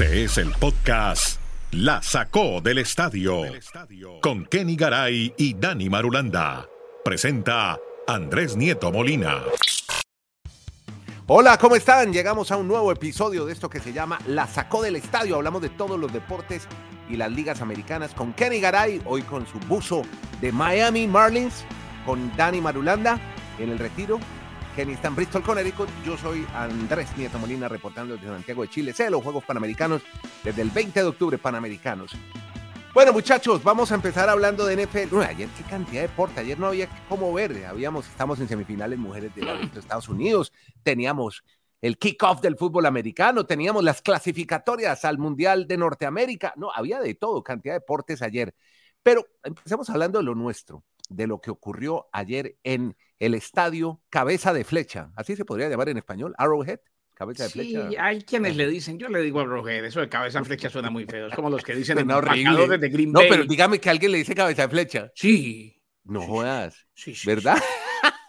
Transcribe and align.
Este 0.00 0.22
es 0.22 0.38
el 0.38 0.52
podcast 0.52 1.40
La 1.72 2.00
Sacó 2.02 2.60
del 2.60 2.78
Estadio 2.78 3.42
con 4.22 4.46
Kenny 4.46 4.76
Garay 4.76 5.34
y 5.36 5.54
Dani 5.54 5.90
Marulanda. 5.90 6.68
Presenta 7.04 7.76
Andrés 8.06 8.56
Nieto 8.56 8.92
Molina. 8.92 9.42
Hola, 11.26 11.58
¿cómo 11.58 11.74
están? 11.74 12.12
Llegamos 12.12 12.52
a 12.52 12.56
un 12.58 12.68
nuevo 12.68 12.92
episodio 12.92 13.44
de 13.44 13.52
esto 13.52 13.68
que 13.68 13.80
se 13.80 13.92
llama 13.92 14.20
La 14.28 14.46
Sacó 14.46 14.82
del 14.82 14.94
Estadio. 14.94 15.34
Hablamos 15.34 15.62
de 15.62 15.70
todos 15.70 15.98
los 15.98 16.12
deportes 16.12 16.68
y 17.10 17.16
las 17.16 17.32
ligas 17.32 17.60
americanas 17.60 18.14
con 18.14 18.32
Kenny 18.34 18.60
Garay, 18.60 19.02
hoy 19.04 19.22
con 19.22 19.48
su 19.48 19.58
buzo 19.66 20.02
de 20.40 20.52
Miami 20.52 21.08
Marlins, 21.08 21.64
con 22.06 22.36
Dani 22.36 22.60
Marulanda 22.60 23.18
en 23.58 23.70
el 23.70 23.80
retiro. 23.80 24.20
En 24.80 25.16
Bristol, 25.16 25.42
Connecticut. 25.42 25.88
Yo 26.06 26.16
soy 26.16 26.46
Andrés 26.54 27.08
Nieto 27.16 27.36
Molina, 27.40 27.66
reportando 27.66 28.14
desde 28.14 28.28
Santiago 28.28 28.62
de 28.62 28.68
Chile. 28.68 28.92
Sé 28.92 29.10
los 29.10 29.24
Juegos 29.24 29.42
Panamericanos 29.42 30.02
desde 30.44 30.62
el 30.62 30.70
20 30.70 31.00
de 31.00 31.06
octubre, 31.06 31.36
Panamericanos. 31.36 32.12
Bueno, 32.94 33.12
muchachos, 33.12 33.64
vamos 33.64 33.90
a 33.90 33.96
empezar 33.96 34.28
hablando 34.28 34.64
de 34.64 34.86
NFL. 34.86 35.20
Ayer 35.22 35.48
qué 35.56 35.64
cantidad 35.64 36.02
de 36.02 36.06
deporte. 36.06 36.38
Ayer 36.38 36.60
no 36.60 36.68
había 36.68 36.88
cómo 37.08 37.32
ver. 37.32 37.66
Habíamos, 37.66 38.06
estamos 38.06 38.38
en 38.38 38.46
semifinales 38.46 39.00
mujeres 39.00 39.34
de 39.34 39.42
los 39.42 39.76
Estados 39.76 40.08
Unidos. 40.08 40.52
Teníamos 40.84 41.42
el 41.80 41.98
kickoff 41.98 42.40
del 42.40 42.56
fútbol 42.56 42.86
americano. 42.86 43.46
Teníamos 43.46 43.82
las 43.82 44.00
clasificatorias 44.00 45.04
al 45.04 45.18
Mundial 45.18 45.66
de 45.66 45.76
Norteamérica. 45.76 46.54
No, 46.54 46.70
había 46.72 47.00
de 47.00 47.16
todo, 47.16 47.42
cantidad 47.42 47.74
de 47.74 47.80
deportes 47.80 48.22
ayer. 48.22 48.54
Pero 49.02 49.26
empecemos 49.42 49.90
hablando 49.90 50.20
de 50.20 50.24
lo 50.24 50.36
nuestro, 50.36 50.84
de 51.08 51.26
lo 51.26 51.40
que 51.40 51.50
ocurrió 51.50 52.08
ayer 52.12 52.56
en 52.62 52.96
el 53.18 53.34
estadio 53.34 54.02
Cabeza 54.10 54.52
de 54.52 54.64
Flecha. 54.64 55.12
Así 55.16 55.36
se 55.36 55.44
podría 55.44 55.68
llamar 55.68 55.88
en 55.88 55.98
español, 55.98 56.34
Arrowhead. 56.38 56.80
Cabeza 57.14 57.44
de 57.44 57.50
flecha. 57.50 57.88
Sí, 57.88 57.96
hay 57.96 58.22
quienes 58.22 58.54
le 58.54 58.68
dicen, 58.68 58.96
yo 58.96 59.08
le 59.08 59.20
digo 59.20 59.40
Arrowhead, 59.40 59.84
eso 59.84 59.98
de 59.98 60.08
cabeza 60.08 60.38
de 60.38 60.44
flecha 60.44 60.70
suena 60.70 60.88
muy 60.88 61.04
feo. 61.04 61.26
Es 61.26 61.34
como 61.34 61.50
los 61.50 61.64
que 61.64 61.74
dicen 61.74 61.98
en 61.98 62.12
horrible. 62.12 62.78
de 62.78 62.88
Green 62.88 63.10
No, 63.10 63.22
pero 63.28 63.44
dígame 63.44 63.80
que 63.80 63.90
alguien 63.90 64.12
le 64.12 64.18
dice 64.18 64.36
cabeza 64.36 64.62
de 64.62 64.68
flecha. 64.68 65.10
Sí. 65.16 65.82
No 66.04 66.22
jodas. 66.22 66.86
Sí, 66.94 67.16
sí, 67.16 67.26
¿Verdad? 67.26 67.58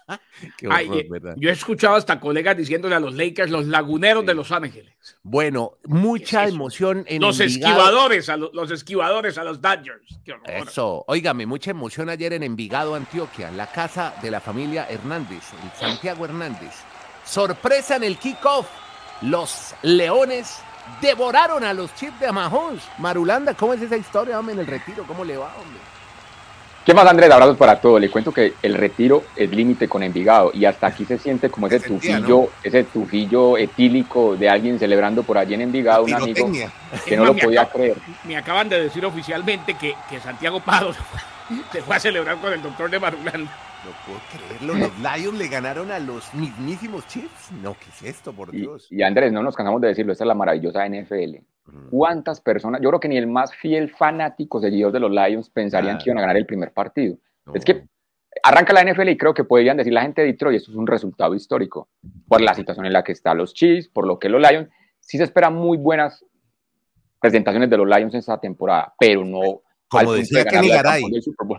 Ay, 0.69 0.89
eh, 0.93 1.09
yo 1.37 1.49
he 1.49 1.53
escuchado 1.53 1.95
hasta 1.95 2.19
colegas 2.19 2.57
diciéndole 2.57 2.95
a 2.95 2.99
los 2.99 3.13
Lakers 3.13 3.51
los 3.51 3.65
laguneros 3.65 4.25
de 4.25 4.33
Los 4.33 4.51
Ángeles. 4.51 4.93
Bueno, 5.23 5.77
mucha 5.85 6.47
emoción 6.47 7.05
en 7.07 7.21
Los 7.21 7.39
Envigado. 7.39 7.73
esquivadores, 7.73 8.29
a 8.29 8.37
los, 8.37 8.53
los 8.53 8.71
esquivadores 8.71 9.37
a 9.37 9.43
los 9.43 9.61
Dodgers. 9.61 10.19
Eso, 10.45 11.03
óigame, 11.07 11.45
mucha 11.45 11.71
emoción 11.71 12.09
ayer 12.09 12.33
en 12.33 12.43
Envigado, 12.43 12.95
Antioquia, 12.95 13.51
la 13.51 13.67
casa 13.67 14.15
de 14.21 14.31
la 14.31 14.39
familia 14.39 14.87
Hernández, 14.89 15.43
el 15.63 15.79
Santiago 15.79 16.25
Hernández. 16.25 16.73
Sorpresa 17.23 17.95
en 17.95 18.03
el 18.03 18.17
kickoff. 18.17 18.67
Los 19.21 19.75
Leones 19.83 20.59
devoraron 21.01 21.63
a 21.63 21.73
los 21.73 21.93
Chips 21.95 22.19
de 22.19 22.31
Mahomes. 22.31 22.83
Marulanda, 22.97 23.53
¿cómo 23.53 23.73
es 23.73 23.81
esa 23.81 23.97
historia, 23.97 24.39
hombre, 24.39 24.53
en 24.53 24.61
el 24.61 24.67
retiro? 24.67 25.05
¿Cómo 25.05 25.23
le 25.23 25.37
va, 25.37 25.53
hombre? 25.57 25.79
¿Qué 26.89 26.95
más, 26.95 27.05
Andrés? 27.05 27.29
Abrazos 27.29 27.55
para 27.55 27.79
todos. 27.79 28.01
Le 28.01 28.09
cuento 28.09 28.33
que 28.33 28.55
el 28.63 28.73
retiro 28.73 29.23
es 29.35 29.51
límite 29.51 29.87
con 29.87 30.01
Envigado 30.01 30.49
y 30.55 30.65
hasta 30.65 30.87
aquí 30.87 31.05
se 31.05 31.19
siente 31.19 31.47
como 31.51 31.67
ese 31.67 31.79
tufillo, 31.79 32.49
ese 32.63 32.83
tufillo 32.83 33.59
etílico 33.59 34.35
de 34.35 34.49
alguien 34.49 34.79
celebrando 34.79 35.21
por 35.21 35.37
allí 35.37 35.53
en 35.53 35.61
Envigado, 35.61 36.05
un 36.05 36.15
amigo 36.15 36.49
que 37.05 37.15
no 37.15 37.25
lo 37.25 37.35
podía 37.35 37.69
creer. 37.69 37.97
Me 38.23 38.35
acaban 38.35 38.69
de 38.69 38.81
decir 38.81 39.05
oficialmente 39.05 39.75
que, 39.75 39.93
que 40.09 40.19
Santiago 40.19 40.61
Pado 40.61 40.91
se 40.91 40.99
fue, 41.03 41.19
se 41.73 41.81
fue 41.83 41.95
a 41.95 41.99
celebrar 41.99 42.37
con 42.37 42.53
el 42.53 42.61
doctor 42.63 42.89
de 42.89 42.99
Marulanda. 42.99 43.51
No 43.85 43.91
puedo 44.05 44.19
creerlo, 44.33 44.73
los 44.73 44.99
Lions 44.99 45.37
le 45.37 45.47
ganaron 45.47 45.89
a 45.91 45.99
los 45.99 46.33
mismísimos 46.33 47.07
Chiefs. 47.07 47.51
No, 47.63 47.73
¿qué 47.75 47.89
es 47.89 48.03
esto, 48.17 48.33
por 48.33 48.51
Dios? 48.51 48.87
y, 48.91 49.01
Andrés, 49.03 49.31
no 49.31 49.41
nos 49.41 49.55
cansamos 49.55 49.79
de 49.81 49.87
decirlo, 49.89 50.11
esta 50.11 50.25
es 50.25 50.27
la 50.27 50.33
maravillosa 50.35 50.85
NFL. 50.85 51.37
Mm. 51.65 51.89
¿Cuántas 51.89 52.41
personas? 52.41 52.81
Yo 52.81 52.89
creo 52.89 52.99
que 52.99 53.07
ni 53.07 53.17
el 53.17 53.27
más 53.27 53.55
fiel 53.55 53.89
fanático 53.89 54.59
seguidor 54.59 54.91
de 54.91 54.99
los 54.99 55.11
Lions 55.11 55.49
pensarían 55.49 55.95
Ah. 55.95 55.99
que 56.03 56.09
iban 56.09 56.17
a 56.17 56.21
ganar 56.21 56.35
el 56.37 56.45
primer 56.45 56.73
partido. 56.73 57.17
No. 57.45 57.53
Es 57.55 57.63
que 57.63 57.85
arranca 58.43 58.73
la 58.73 58.81
NFL 58.83 59.09
y 59.09 59.17
creo 59.17 59.33
que 59.33 59.43
podrían 59.45 59.77
decir 59.77 59.93
la 59.93 60.01
gente 60.01 60.21
de 60.21 60.27
Detroit, 60.27 60.57
esto 60.57 60.71
es 60.71 60.77
un 60.77 60.85
resultado 60.87 61.33
histórico, 61.33 61.87
por 62.27 62.41
la 62.41 62.53
situación 62.53 62.85
en 62.85 62.93
la 62.93 63.03
que 63.03 63.13
están 63.13 63.37
los 63.37 63.53
Chiefs, 63.53 63.87
por 63.87 64.05
lo 64.05 64.19
que 64.19 64.29
los 64.29 64.41
Lions, 64.41 64.69
sí 64.99 65.17
se 65.17 65.23
esperan 65.23 65.55
muy 65.55 65.77
buenas 65.77 66.25
presentaciones 67.21 67.69
de 67.69 67.77
los 67.77 67.87
Lions 67.87 68.13
en 68.13 68.19
esta 68.19 68.39
temporada, 68.39 68.93
pero 68.99 69.23
no 69.25 69.61
Como 69.89 70.13
decía 70.13 70.43
de 70.43 70.49
Kenny 70.49 70.69
Garay. 70.69 71.03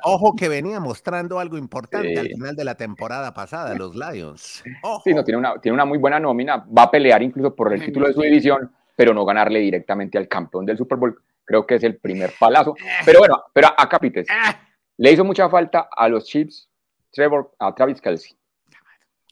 Ojo 0.05 0.35
que 0.37 0.49
venía 0.49 0.79
mostrando 0.81 1.39
algo 1.39 1.59
importante 1.59 2.09
Sí. 2.13 2.17
al 2.17 2.29
final 2.29 2.55
de 2.57 2.65
la 2.65 2.75
temporada 2.77 3.35
pasada, 3.35 3.75
los 3.75 3.95
Lions. 3.97 4.63
Ojo. 4.83 5.03
Sí, 5.05 5.13
no, 5.15 5.25
tiene 5.25 5.39
una, 5.39 5.61
tiene 5.61 5.75
una 5.75 5.85
muy 5.85 5.99
buena 5.99 6.21
nómina, 6.21 6.59
va 6.77 6.85
a 6.85 6.91
pelear 6.91 7.23
incluso 7.23 7.55
por 7.55 7.73
el 7.73 7.85
título 7.85 8.07
de 8.07 8.15
su 8.15 8.23
división, 8.23 8.71
pero 8.97 9.13
no 9.13 9.25
ganarle 9.25 9.59
directamente 9.61 10.17
al 10.19 10.29
campeón 10.29 10.65
del 10.67 10.77
Super 10.79 10.99
Bowl, 10.99 11.21
creo 11.45 11.67
que 11.67 11.75
es 11.77 11.83
el 11.83 11.97
primer 11.97 12.33
palazo. 12.39 12.75
Pero 13.05 13.19
bueno, 13.21 13.43
pero 13.53 13.69
acá 13.77 13.99
Pites, 13.99 14.27
Ah, 14.31 14.61
le 14.99 15.13
hizo 15.13 15.25
mucha 15.25 15.49
falta 15.49 15.89
a 15.91 16.09
los 16.09 16.25
Chiefs, 16.27 16.69
Trevor, 17.11 17.51
a 17.59 17.75
Travis 17.75 18.01
Kelsey, 18.01 18.37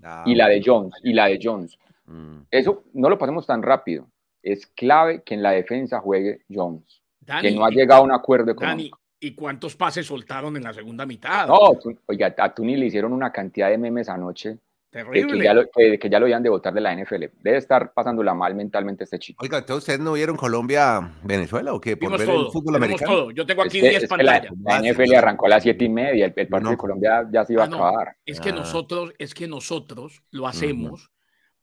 Ah, 0.02 0.24
y 0.26 0.34
la 0.34 0.48
de 0.48 0.62
Jones, 0.64 0.94
y 1.02 1.12
la 1.12 1.26
de 1.26 1.38
Jones. 1.42 1.78
mm. 2.06 2.38
Eso 2.50 2.84
no 2.94 3.08
lo 3.10 3.18
pasemos 3.18 3.46
tan 3.46 3.62
rápido. 3.62 4.08
Es 4.42 4.66
clave 4.66 5.22
que 5.22 5.34
en 5.34 5.42
la 5.42 5.50
defensa 5.50 6.00
juegue 6.00 6.40
Jones, 6.48 7.02
Dani, 7.28 7.48
que 7.48 7.54
no 7.54 7.64
ha 7.64 7.70
llegado 7.70 8.00
a 8.00 8.04
un 8.04 8.12
acuerdo 8.12 8.46
Dani, 8.46 8.56
económico. 8.56 9.00
¿y 9.20 9.34
cuántos 9.34 9.76
pases 9.76 10.06
soltaron 10.06 10.56
en 10.56 10.64
la 10.64 10.72
segunda 10.72 11.06
mitad? 11.06 11.46
No, 11.46 11.74
tú- 11.80 11.96
oiga, 12.06 12.34
a 12.38 12.54
Tuni 12.54 12.76
le 12.76 12.86
hicieron 12.86 13.12
una 13.12 13.30
cantidad 13.30 13.68
de 13.68 13.78
memes 13.78 14.08
anoche 14.08 14.58
de 14.90 15.04
que 15.04 15.04
Terrible. 15.04 15.44
ya, 15.44 15.52
lo, 15.52 15.68
que, 15.70 15.98
que 15.98 16.08
ya 16.08 16.18
lo 16.18 16.26
iban 16.26 16.42
de 16.42 16.48
votar 16.48 16.72
de 16.72 16.80
la 16.80 16.94
NFL. 16.96 17.24
Debe 17.42 17.58
estar 17.58 17.92
pasándola 17.92 18.32
mal 18.32 18.54
mentalmente 18.54 19.04
este 19.04 19.18
chico. 19.18 19.44
Oiga, 19.44 19.58
entonces 19.58 19.82
ustedes 19.82 20.00
no 20.00 20.14
vieron 20.14 20.34
Colombia-Venezuela 20.36 21.74
o 21.74 21.80
qué? 21.80 21.96
Por 21.96 22.06
Vimos 22.08 22.18
ver 22.20 22.28
todo, 22.28 22.46
el 22.46 22.52
fútbol 22.52 22.76
americano. 22.76 23.12
todo. 23.12 23.30
Yo 23.32 23.44
tengo 23.46 23.62
aquí 23.62 23.80
que, 23.80 23.90
10 23.90 24.02
es 24.04 24.08
que 24.08 24.22
la, 24.22 24.32
pantallas. 24.40 24.54
la 24.64 24.78
NFL 24.92 25.14
arrancó 25.14 25.46
a 25.46 25.48
las 25.50 25.62
siete 25.62 25.84
y 25.84 25.88
media, 25.90 26.26
el, 26.26 26.32
el 26.34 26.48
partido 26.48 26.60
No. 26.60 26.70
de 26.70 26.76
Colombia 26.78 27.28
ya 27.30 27.44
se 27.44 27.52
iba 27.52 27.64
Ah, 27.64 27.68
no. 27.68 27.84
a 27.84 27.88
acabar. 27.90 28.16
Es 28.24 28.40
que 28.40 28.48
Ah. 28.50 28.54
nosotros, 28.54 29.12
es 29.18 29.34
que 29.34 29.46
nosotros 29.48 30.22
lo 30.30 30.46
hacemos 30.46 31.10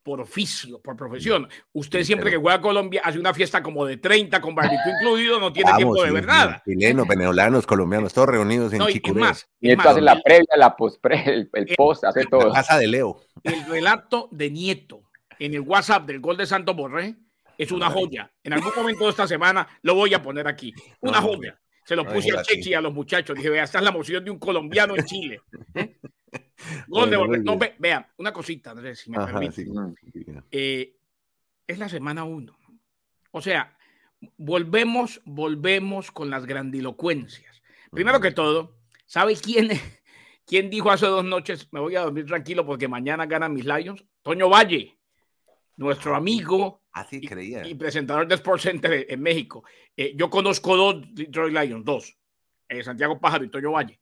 por 0.06 0.20
oficio, 0.20 0.80
por 0.80 0.94
profesión. 0.96 1.48
Usted 1.72 1.98
Sí, 1.98 2.04
siempre 2.04 2.30
pero- 2.30 2.38
que 2.38 2.42
juega 2.44 2.58
a 2.58 2.60
Colombia 2.60 3.00
hace 3.02 3.18
una 3.18 3.34
fiesta 3.34 3.60
como 3.60 3.84
de 3.84 3.96
30 3.96 4.40
con 4.40 4.54
barbecue 4.54 4.92
incluido, 5.00 5.40
no 5.40 5.52
tiene 5.52 5.68
Vamos, 5.72 5.78
tiempo 5.78 6.02
de 6.04 6.10
ver 6.12 6.22
sí, 6.22 6.26
nada. 6.28 6.62
Chilenos, 6.64 7.08
venezolanos, 7.08 7.66
colombianos, 7.66 8.14
todos 8.14 8.28
reunidos 8.28 8.72
en 8.72 8.78
No, 8.78 8.88
y, 8.88 9.02
más, 9.14 9.48
Y 9.60 9.66
es 9.66 9.72
esto 9.72 9.82
más, 9.82 9.86
hace 9.94 10.00
la 10.02 10.22
previa, 10.22 10.46
la 10.56 10.76
pospre, 10.76 11.24
el, 11.26 11.50
el 11.52 11.66
post, 11.76 12.04
hace 12.04 12.24
todo. 12.26 12.46
La 12.46 12.52
casa 12.54 12.78
de 12.78 12.86
Leo. 12.86 13.20
el 13.42 13.66
relato 13.66 14.28
de 14.30 14.48
Nieto 14.48 15.02
en 15.40 15.54
el 15.54 15.60
WhatsApp 15.62 16.06
del 16.06 16.20
gol 16.20 16.36
de 16.36 16.46
Santo 16.46 16.72
Borré 16.74 17.16
es 17.58 17.72
una 17.72 17.90
joya. 17.90 18.30
En 18.44 18.52
algún 18.52 18.70
momento 18.76 19.04
de 19.06 19.10
esta 19.10 19.26
semana 19.26 19.66
lo 19.82 19.96
voy 19.96 20.14
a 20.14 20.22
poner 20.22 20.46
aquí. 20.46 20.72
Una 21.00 21.20
No, 21.20 21.26
joya. 21.34 21.58
Se 21.84 21.96
lo 21.96 22.04
no, 22.04 22.12
puse 22.12 22.30
a. 22.36 22.42
Chechi 22.42 22.70
y 22.70 22.74
a 22.74 22.80
los 22.80 22.92
muchachos. 22.94 23.34
Dije, 23.36 23.50
vea, 23.50 23.64
esta 23.64 23.78
es 23.78 23.84
la 23.84 23.90
emoción 23.90 24.24
de 24.24 24.30
un 24.30 24.38
colombiano 24.38 24.94
en 24.96 25.04
Chile. 25.04 25.40
¿Eh? 25.74 25.96
Bueno, 26.88 27.26
No, 27.26 27.58
ve- 27.58 27.74
vean, 27.78 28.06
una 28.18 28.32
cosita, 28.32 28.70
Andrés, 28.70 29.00
si 29.00 29.10
me 29.10 29.18
Ajá, 29.18 29.26
permite. 29.38 29.52
sí. 29.64 29.70
Eh, 30.50 30.96
es 31.66 31.78
la 31.78 31.88
semana 31.88 32.24
uno. 32.24 32.56
O 33.32 33.40
sea, 33.42 33.76
volvemos, 34.36 35.20
volvemos 35.24 36.10
con 36.10 36.30
las 36.30 36.46
grandilocuencias. 36.46 37.62
Primero 37.90 38.20
que 38.20 38.30
todo, 38.30 38.78
¿sabe 39.04 39.34
quién, 39.36 39.68
quién 40.46 40.70
dijo 40.70 40.90
hace 40.90 41.06
dos 41.06 41.24
noches, 41.24 41.68
me 41.72 41.80
voy 41.80 41.96
a 41.96 42.00
dormir 42.02 42.26
tranquilo 42.26 42.64
porque 42.64 42.88
mañana 42.88 43.26
ganan 43.26 43.52
mis 43.52 43.64
Lions? 43.66 44.04
Toño 44.22 44.48
Valle, 44.48 44.98
nuestro 45.76 46.14
amigo 46.16 46.82
Así 46.92 47.18
y, 47.22 47.26
creía. 47.28 47.66
y 47.66 47.74
presentador 47.74 48.26
de 48.26 48.34
Sports 48.36 48.62
Center 48.64 49.06
en 49.08 49.20
México. 49.20 49.62
Eh, 49.96 50.14
yo 50.16 50.30
conozco 50.30 50.76
dos 50.76 51.14
Detroit 51.14 51.54
Lions, 51.54 51.84
dos, 51.84 52.16
eh, 52.68 52.82
Santiago 52.82 53.20
Pájaro 53.20 53.44
y 53.44 53.50
Toño 53.50 53.72
Valle. 53.72 54.00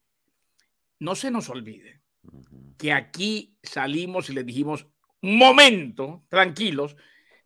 No 0.99 1.13
se 1.13 1.29
nos 1.29 1.49
olvide. 1.49 2.01
Que 2.77 2.91
aquí 2.93 3.57
salimos 3.63 4.29
y 4.29 4.33
les 4.33 4.45
dijimos, 4.45 4.87
momento, 5.21 6.23
tranquilos, 6.29 6.95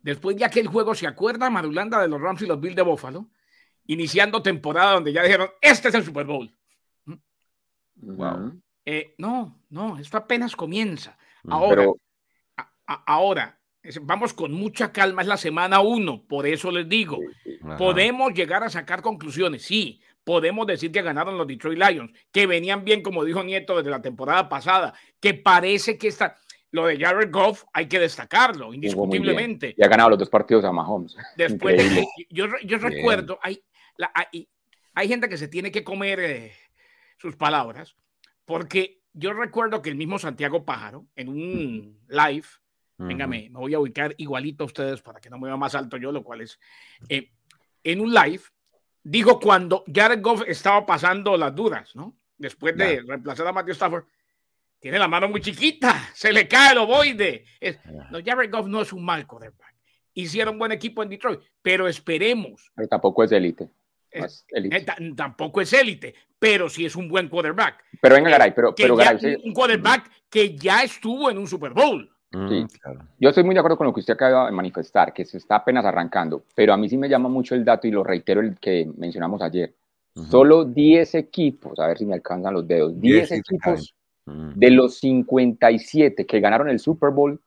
después 0.00 0.36
de 0.36 0.44
aquel 0.44 0.66
juego, 0.66 0.94
¿se 0.94 1.06
acuerda 1.06 1.50
Marulanda 1.50 2.00
de 2.00 2.08
los 2.08 2.20
Rams 2.20 2.42
y 2.42 2.46
los 2.46 2.60
Bills 2.60 2.76
de 2.76 2.82
Buffalo? 2.82 3.30
Iniciando 3.86 4.42
temporada 4.42 4.94
donde 4.94 5.12
ya 5.12 5.22
dijeron, 5.22 5.48
este 5.60 5.88
es 5.88 5.94
el 5.94 6.04
Super 6.04 6.26
Bowl. 6.26 6.54
Wow. 7.96 8.60
Eh, 8.84 9.14
no, 9.18 9.62
no, 9.68 9.98
esto 9.98 10.16
apenas 10.16 10.56
comienza. 10.56 11.18
Ahora, 11.48 11.76
Pero 11.76 11.96
a- 12.56 12.72
a- 12.86 13.04
ahora, 13.06 13.60
vamos 14.02 14.32
con 14.32 14.52
mucha 14.52 14.92
calma, 14.92 15.22
es 15.22 15.28
la 15.28 15.36
semana 15.36 15.80
uno, 15.80 16.24
por 16.26 16.46
eso 16.46 16.70
les 16.70 16.88
digo, 16.88 17.18
Ajá. 17.62 17.76
podemos 17.76 18.32
llegar 18.32 18.62
a 18.64 18.70
sacar 18.70 19.02
conclusiones, 19.02 19.62
sí, 19.62 20.00
podemos 20.24 20.66
decir 20.66 20.92
que 20.92 21.02
ganaron 21.02 21.36
los 21.38 21.46
Detroit 21.46 21.78
Lions, 21.78 22.12
que 22.32 22.46
venían 22.46 22.84
bien, 22.84 23.02
como 23.02 23.24
dijo 23.24 23.42
Nieto, 23.42 23.76
desde 23.76 23.90
la 23.90 24.02
temporada 24.02 24.48
pasada, 24.48 24.94
que 25.20 25.34
parece 25.34 25.96
que 25.98 26.08
está, 26.08 26.36
lo 26.70 26.86
de 26.86 26.98
Jared 26.98 27.30
Goff 27.30 27.64
hay 27.72 27.86
que 27.88 27.98
destacarlo, 27.98 28.72
indiscutiblemente. 28.74 29.74
Y 29.76 29.82
ha 29.84 29.88
ganado 29.88 30.10
los 30.10 30.18
dos 30.18 30.30
partidos 30.30 30.64
a 30.64 30.72
Mahomes. 30.72 31.16
Después, 31.36 31.76
de- 31.76 32.06
yo, 32.28 32.46
yo 32.64 32.78
recuerdo, 32.78 33.38
hay, 33.42 33.62
la- 33.96 34.12
hay, 34.14 34.48
hay 34.94 35.08
gente 35.08 35.28
que 35.28 35.36
se 35.36 35.48
tiene 35.48 35.70
que 35.70 35.82
comer 35.84 36.20
eh, 36.20 36.52
sus 37.16 37.36
palabras, 37.36 37.96
porque 38.44 39.00
yo 39.12 39.32
recuerdo 39.32 39.82
que 39.82 39.90
el 39.90 39.96
mismo 39.96 40.18
Santiago 40.18 40.64
Pájaro, 40.64 41.06
en 41.16 41.28
un 41.28 41.98
live, 42.08 42.44
Ujú. 42.98 43.08
Véngame, 43.08 43.48
me 43.50 43.58
voy 43.58 43.72
a 43.72 43.78
ubicar 43.80 44.14
igualito 44.18 44.62
a 44.62 44.66
ustedes 44.66 45.00
para 45.00 45.20
que 45.20 45.30
no 45.30 45.38
me 45.38 45.46
vea 45.48 45.56
más 45.56 45.74
alto 45.74 45.96
yo, 45.96 46.12
lo 46.12 46.22
cual 46.22 46.42
es. 46.42 46.60
eh, 47.08 47.30
en 47.82 48.00
un 48.02 48.12
live, 48.12 48.42
dijo 49.02 49.40
cuando 49.40 49.84
Jared 49.92 50.20
Goff 50.20 50.42
estaba 50.46 50.84
pasando 50.86 51.36
las 51.36 51.54
dudas, 51.54 51.94
¿no? 51.94 52.16
Después 52.38 52.76
de 52.76 53.02
reemplazar 53.02 53.46
a 53.46 53.52
Matthew 53.52 53.72
Stafford, 53.72 54.04
tiene 54.78 54.98
la 54.98 55.08
mano 55.08 55.28
muy 55.28 55.40
chiquita, 55.40 56.08
se 56.14 56.32
le 56.32 56.48
cae 56.48 56.72
el 56.72 56.78
ovoide. 56.78 57.44
no, 58.10 58.18
Jared 58.24 58.50
Goff 58.50 58.66
no 58.66 58.80
es 58.80 58.92
un 58.92 59.04
mal 59.04 59.26
quarterback. 59.26 59.74
Hicieron 60.14 60.58
buen 60.58 60.72
equipo 60.72 61.02
en 61.02 61.10
Detroit, 61.10 61.40
pero 61.60 61.86
esperemos. 61.86 62.72
Pero 62.74 62.88
tampoco 62.88 63.22
es 63.22 63.32
élite. 63.32 63.68
Eh, 64.10 64.26
tampoco 65.16 65.60
es 65.60 65.72
élite, 65.72 66.14
pero 66.38 66.68
sí 66.68 66.84
es 66.84 66.96
un 66.96 67.08
buen 67.08 67.28
quarterback. 67.28 67.84
Pero 68.00 68.14
venga, 68.16 68.30
Garay, 68.30 68.52
pero, 68.54 68.74
pero 68.74 68.96
un 69.44 69.52
quarterback 69.52 70.10
que 70.28 70.56
ya 70.56 70.82
estuvo 70.82 71.30
en 71.30 71.38
un 71.38 71.46
Super 71.46 71.72
Bowl. 71.72 72.10
Sí, 72.32 72.64
claro. 72.80 73.00
Yo 73.18 73.28
estoy 73.30 73.42
muy 73.42 73.54
de 73.54 73.58
acuerdo 73.58 73.76
con 73.76 73.88
lo 73.88 73.92
que 73.92 74.00
usted 74.00 74.14
acaba 74.14 74.46
de 74.46 74.52
manifestar, 74.52 75.12
que 75.12 75.24
se 75.24 75.38
está 75.38 75.56
apenas 75.56 75.84
arrancando, 75.84 76.44
pero 76.54 76.72
a 76.72 76.76
mí 76.76 76.88
sí 76.88 76.96
me 76.96 77.08
llama 77.08 77.28
mucho 77.28 77.56
el 77.56 77.64
dato 77.64 77.88
y 77.88 77.90
lo 77.90 78.04
reitero 78.04 78.40
el 78.40 78.56
que 78.58 78.88
mencionamos 78.96 79.42
ayer. 79.42 79.74
Solo 80.28 80.64
10 80.64 81.14
equipos, 81.14 81.78
a 81.78 81.86
ver 81.86 81.98
si 81.98 82.04
me 82.04 82.14
alcanzan 82.14 82.54
los 82.54 82.66
dedos, 82.66 83.00
10 83.00 83.32
equipos 83.32 83.94
de 84.26 84.70
los 84.70 84.98
57 84.98 86.26
que 86.26 86.40
ganaron 86.40 86.68
el 86.68 86.78
Super 86.78 87.10
Bowl 87.10 87.40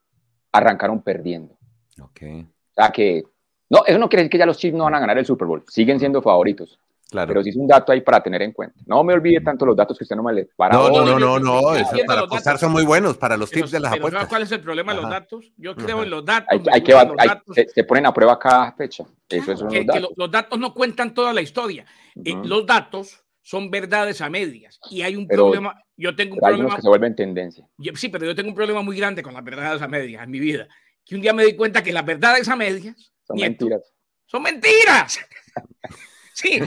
arrancaron 0.51 1.01
perdiendo. 1.01 1.57
Ok. 2.01 2.21
O 2.23 2.73
sea 2.73 2.91
que, 2.91 3.23
no, 3.69 3.83
eso 3.85 3.99
no 3.99 4.09
quiere 4.09 4.23
decir 4.23 4.31
que 4.31 4.37
ya 4.37 4.45
los 4.45 4.57
Chiefs 4.57 4.75
no 4.75 4.85
van 4.85 4.95
a 4.95 4.99
ganar 4.99 5.17
el 5.17 5.25
Super 5.25 5.47
Bowl, 5.47 5.63
siguen 5.67 5.99
siendo 5.99 6.21
favoritos. 6.21 6.79
Pero 7.13 7.43
sí 7.43 7.49
es 7.49 7.55
un 7.55 7.67
dato 7.67 7.91
ahí 7.91 8.01
para 8.01 8.21
tener 8.21 8.41
en 8.41 8.51
cuenta. 8.51 8.79
No 8.85 9.03
me 9.03 9.13
olvide 9.13 9.41
tanto 9.41 9.65
los 9.65 9.75
datos 9.75 9.97
que 9.97 10.03
usted 10.03 10.15
no 10.15 10.23
me 10.23 10.33
le 10.33 10.45
para. 10.55 10.75
No, 10.75 10.89
no, 10.89 11.05
no, 11.05 11.19
no, 11.19 11.39
no, 11.39 11.61
para 12.05 12.21
apostar 12.21 12.57
son 12.57 12.71
muy 12.71 12.83
buenos 12.83 13.17
para 13.17 13.37
los 13.37 13.49
tips 13.49 13.71
de 13.71 13.79
las 13.79 13.93
apuestas. 13.93 14.27
¿Cuál 14.27 14.43
es 14.43 14.51
el 14.51 14.61
problema 14.61 14.93
de 14.93 15.01
los 15.01 15.09
datos? 15.09 15.51
Yo 15.57 15.75
creo 15.75 16.03
en 16.03 16.09
los 16.09 16.25
datos. 16.25 16.47
Hay, 16.71 16.81
que, 16.81 16.93
los 16.93 17.15
datos. 17.15 17.55
Se, 17.73 17.83
ponen 17.83 18.05
a 18.05 18.13
prueba 18.13 18.37
cada 18.39 18.71
fecha. 18.73 19.05
Eso 19.29 19.51
es 19.51 19.63
que, 19.63 19.83
los, 19.83 19.85
datos. 19.85 20.09
los, 20.15 20.31
datos. 20.31 20.59
no 20.59 20.73
cuentan 20.73 21.13
toda 21.13 21.33
la 21.33 21.41
historia. 21.41 21.85
Eh, 22.23 22.35
los 22.43 22.65
datos 22.65 23.23
son 23.41 23.69
verdades 23.69 24.21
a 24.21 24.29
medias. 24.29 24.79
Y 24.89 25.01
hay 25.01 25.15
un 25.15 25.27
problema. 25.27 25.79
Yo 25.95 26.15
tengo 26.15 26.35
un 26.35 26.39
problema. 26.39 26.75
que 26.75 26.81
se 26.81 26.87
vuelven 26.89 27.15
tendencia. 27.15 27.67
sí, 27.95 28.09
pero 28.09 28.25
yo 28.25 28.35
tengo 28.35 28.49
un 28.49 28.55
problema 28.55 28.81
muy 28.81 28.97
grande 28.97 29.21
con 29.21 29.33
las 29.33 29.43
verdades 29.43 29.81
a 29.81 29.87
medias 29.87 30.23
en 30.23 30.31
mi 30.31 30.39
vida. 30.39 30.67
Que 31.05 31.15
un 31.15 31.21
día 31.21 31.33
me 31.33 31.45
di 31.45 31.55
cuenta 31.55 31.83
que 31.83 31.91
las 31.91 32.05
verdades 32.05 32.47
a 32.47 32.55
medias 32.55 33.13
son 33.23 33.37
mentiras. 33.37 33.93
Son 34.25 34.41
mentiras. 34.41 35.19
Sí, 36.33 36.59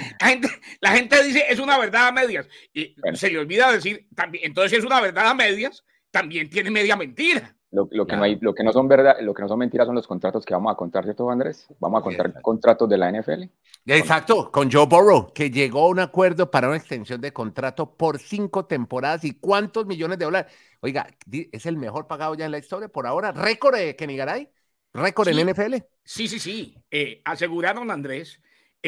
la 0.81 0.91
gente, 0.93 1.23
dice 1.25 1.45
es 1.49 1.59
una 1.59 1.79
verdad 1.79 2.09
a 2.09 2.13
medias 2.13 2.49
y 2.73 2.95
se 3.15 3.31
le 3.31 3.39
olvida 3.39 3.73
decir 3.73 4.07
también, 4.15 4.45
entonces 4.47 4.71
si 4.71 4.77
es 4.77 4.85
una 4.85 5.01
verdad 5.01 5.29
a 5.29 5.35
medias, 5.35 5.85
también 6.11 6.49
tiene 6.49 6.71
media 6.71 6.97
mentira. 6.97 7.57
Lo, 7.73 8.07
que 8.07 8.17
no 8.17 8.23
hay, 8.23 8.39
lo 8.41 8.55
que 8.55 8.65
no 8.65 8.73
son 8.73 8.89
verdad, 8.89 9.17
lo 9.21 9.35
que 9.35 9.43
no 9.43 9.49
son 9.49 9.59
mentiras 9.59 9.87
son 9.87 9.97
los 9.97 10.07
contratos 10.07 10.47
que 10.47 10.55
vamos 10.55 10.73
a 10.73 10.77
contar, 10.77 11.05
¿cierto, 11.05 11.29
Andrés? 11.29 11.67
Vamos 11.79 12.01
a 12.01 12.05
contar 12.05 12.41
contratos 12.41 12.89
de 12.89 12.97
la 12.97 13.11
NFL. 13.11 13.43
Exacto, 13.85 14.51
con 14.51 14.71
Joe 14.71 14.87
Burrow, 14.87 15.33
que 15.35 15.51
llegó 15.51 15.81
a 15.81 15.89
un 15.89 15.99
acuerdo 15.99 16.51
para 16.51 16.69
una 16.69 16.77
extensión 16.77 17.21
de 17.21 17.33
contrato 17.33 17.95
por 17.95 18.19
cinco 18.19 18.65
temporadas 18.65 19.25
y 19.25 19.35
cuántos 19.35 19.85
millones 19.85 20.19
de 20.19 20.25
dólares. 20.25 20.53
Oiga, 20.81 21.07
es 21.31 21.67
el 21.67 21.77
mejor 21.77 22.07
pagado 22.07 22.35
ya 22.35 22.47
en 22.47 22.53
la 22.53 22.59
historia 22.59 22.89
por 22.89 23.07
ahora. 23.07 23.33
Récord 23.33 23.77
de 23.77 23.95
Kenny 23.95 24.17
Garay, 24.17 24.49
récord 24.95 25.29
en 25.29 25.51
NFL. 25.51 25.75
Sí, 26.03 26.29
sí, 26.29 26.39
sí. 26.39 26.79
Eh, 26.91 27.21
aseguraron, 27.25 27.91
Andrés, 27.91 28.41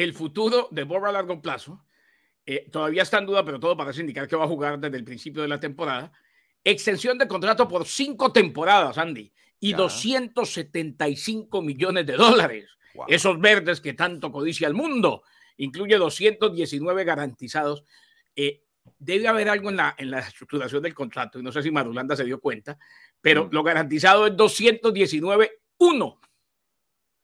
el 0.03 0.13
futuro 0.13 0.69
de 0.71 0.83
Borra 0.83 1.09
a 1.09 1.11
largo 1.11 1.41
plazo. 1.41 1.83
Eh, 2.45 2.69
todavía 2.71 3.03
está 3.03 3.19
en 3.19 3.25
duda, 3.25 3.43
pero 3.43 3.59
todo 3.59 3.75
parece 3.75 3.99
indicar 4.01 4.27
que 4.27 4.35
va 4.35 4.45
a 4.45 4.47
jugar 4.47 4.79
desde 4.79 4.97
el 4.97 5.03
principio 5.03 5.41
de 5.41 5.49
la 5.49 5.59
temporada. 5.59 6.11
Extensión 6.63 7.17
de 7.17 7.27
contrato 7.27 7.67
por 7.67 7.85
cinco 7.85 8.31
temporadas, 8.31 8.97
Andy, 8.97 9.31
y 9.59 9.73
275 9.73 11.61
millones 11.61 12.05
de 12.05 12.13
dólares. 12.13 12.69
Esos 13.07 13.39
verdes 13.39 13.81
que 13.81 13.93
tanto 13.93 14.31
codicia 14.31 14.67
el 14.67 14.73
mundo. 14.73 15.23
Incluye 15.57 15.97
219 15.97 17.03
garantizados. 17.03 17.83
Eh, 18.35 18.63
debe 18.97 19.27
haber 19.27 19.49
algo 19.49 19.69
en 19.69 19.75
la, 19.75 19.95
en 19.97 20.11
la 20.11 20.19
estructuración 20.19 20.81
del 20.81 20.93
contrato, 20.93 21.39
y 21.39 21.43
no 21.43 21.51
sé 21.51 21.61
si 21.61 21.71
Marulanda 21.71 22.15
se 22.15 22.23
dio 22.23 22.39
cuenta, 22.39 22.77
pero 23.21 23.45
mm. 23.45 23.49
lo 23.51 23.63
garantizado 23.63 24.27
es 24.27 24.33
219-1, 24.33 26.19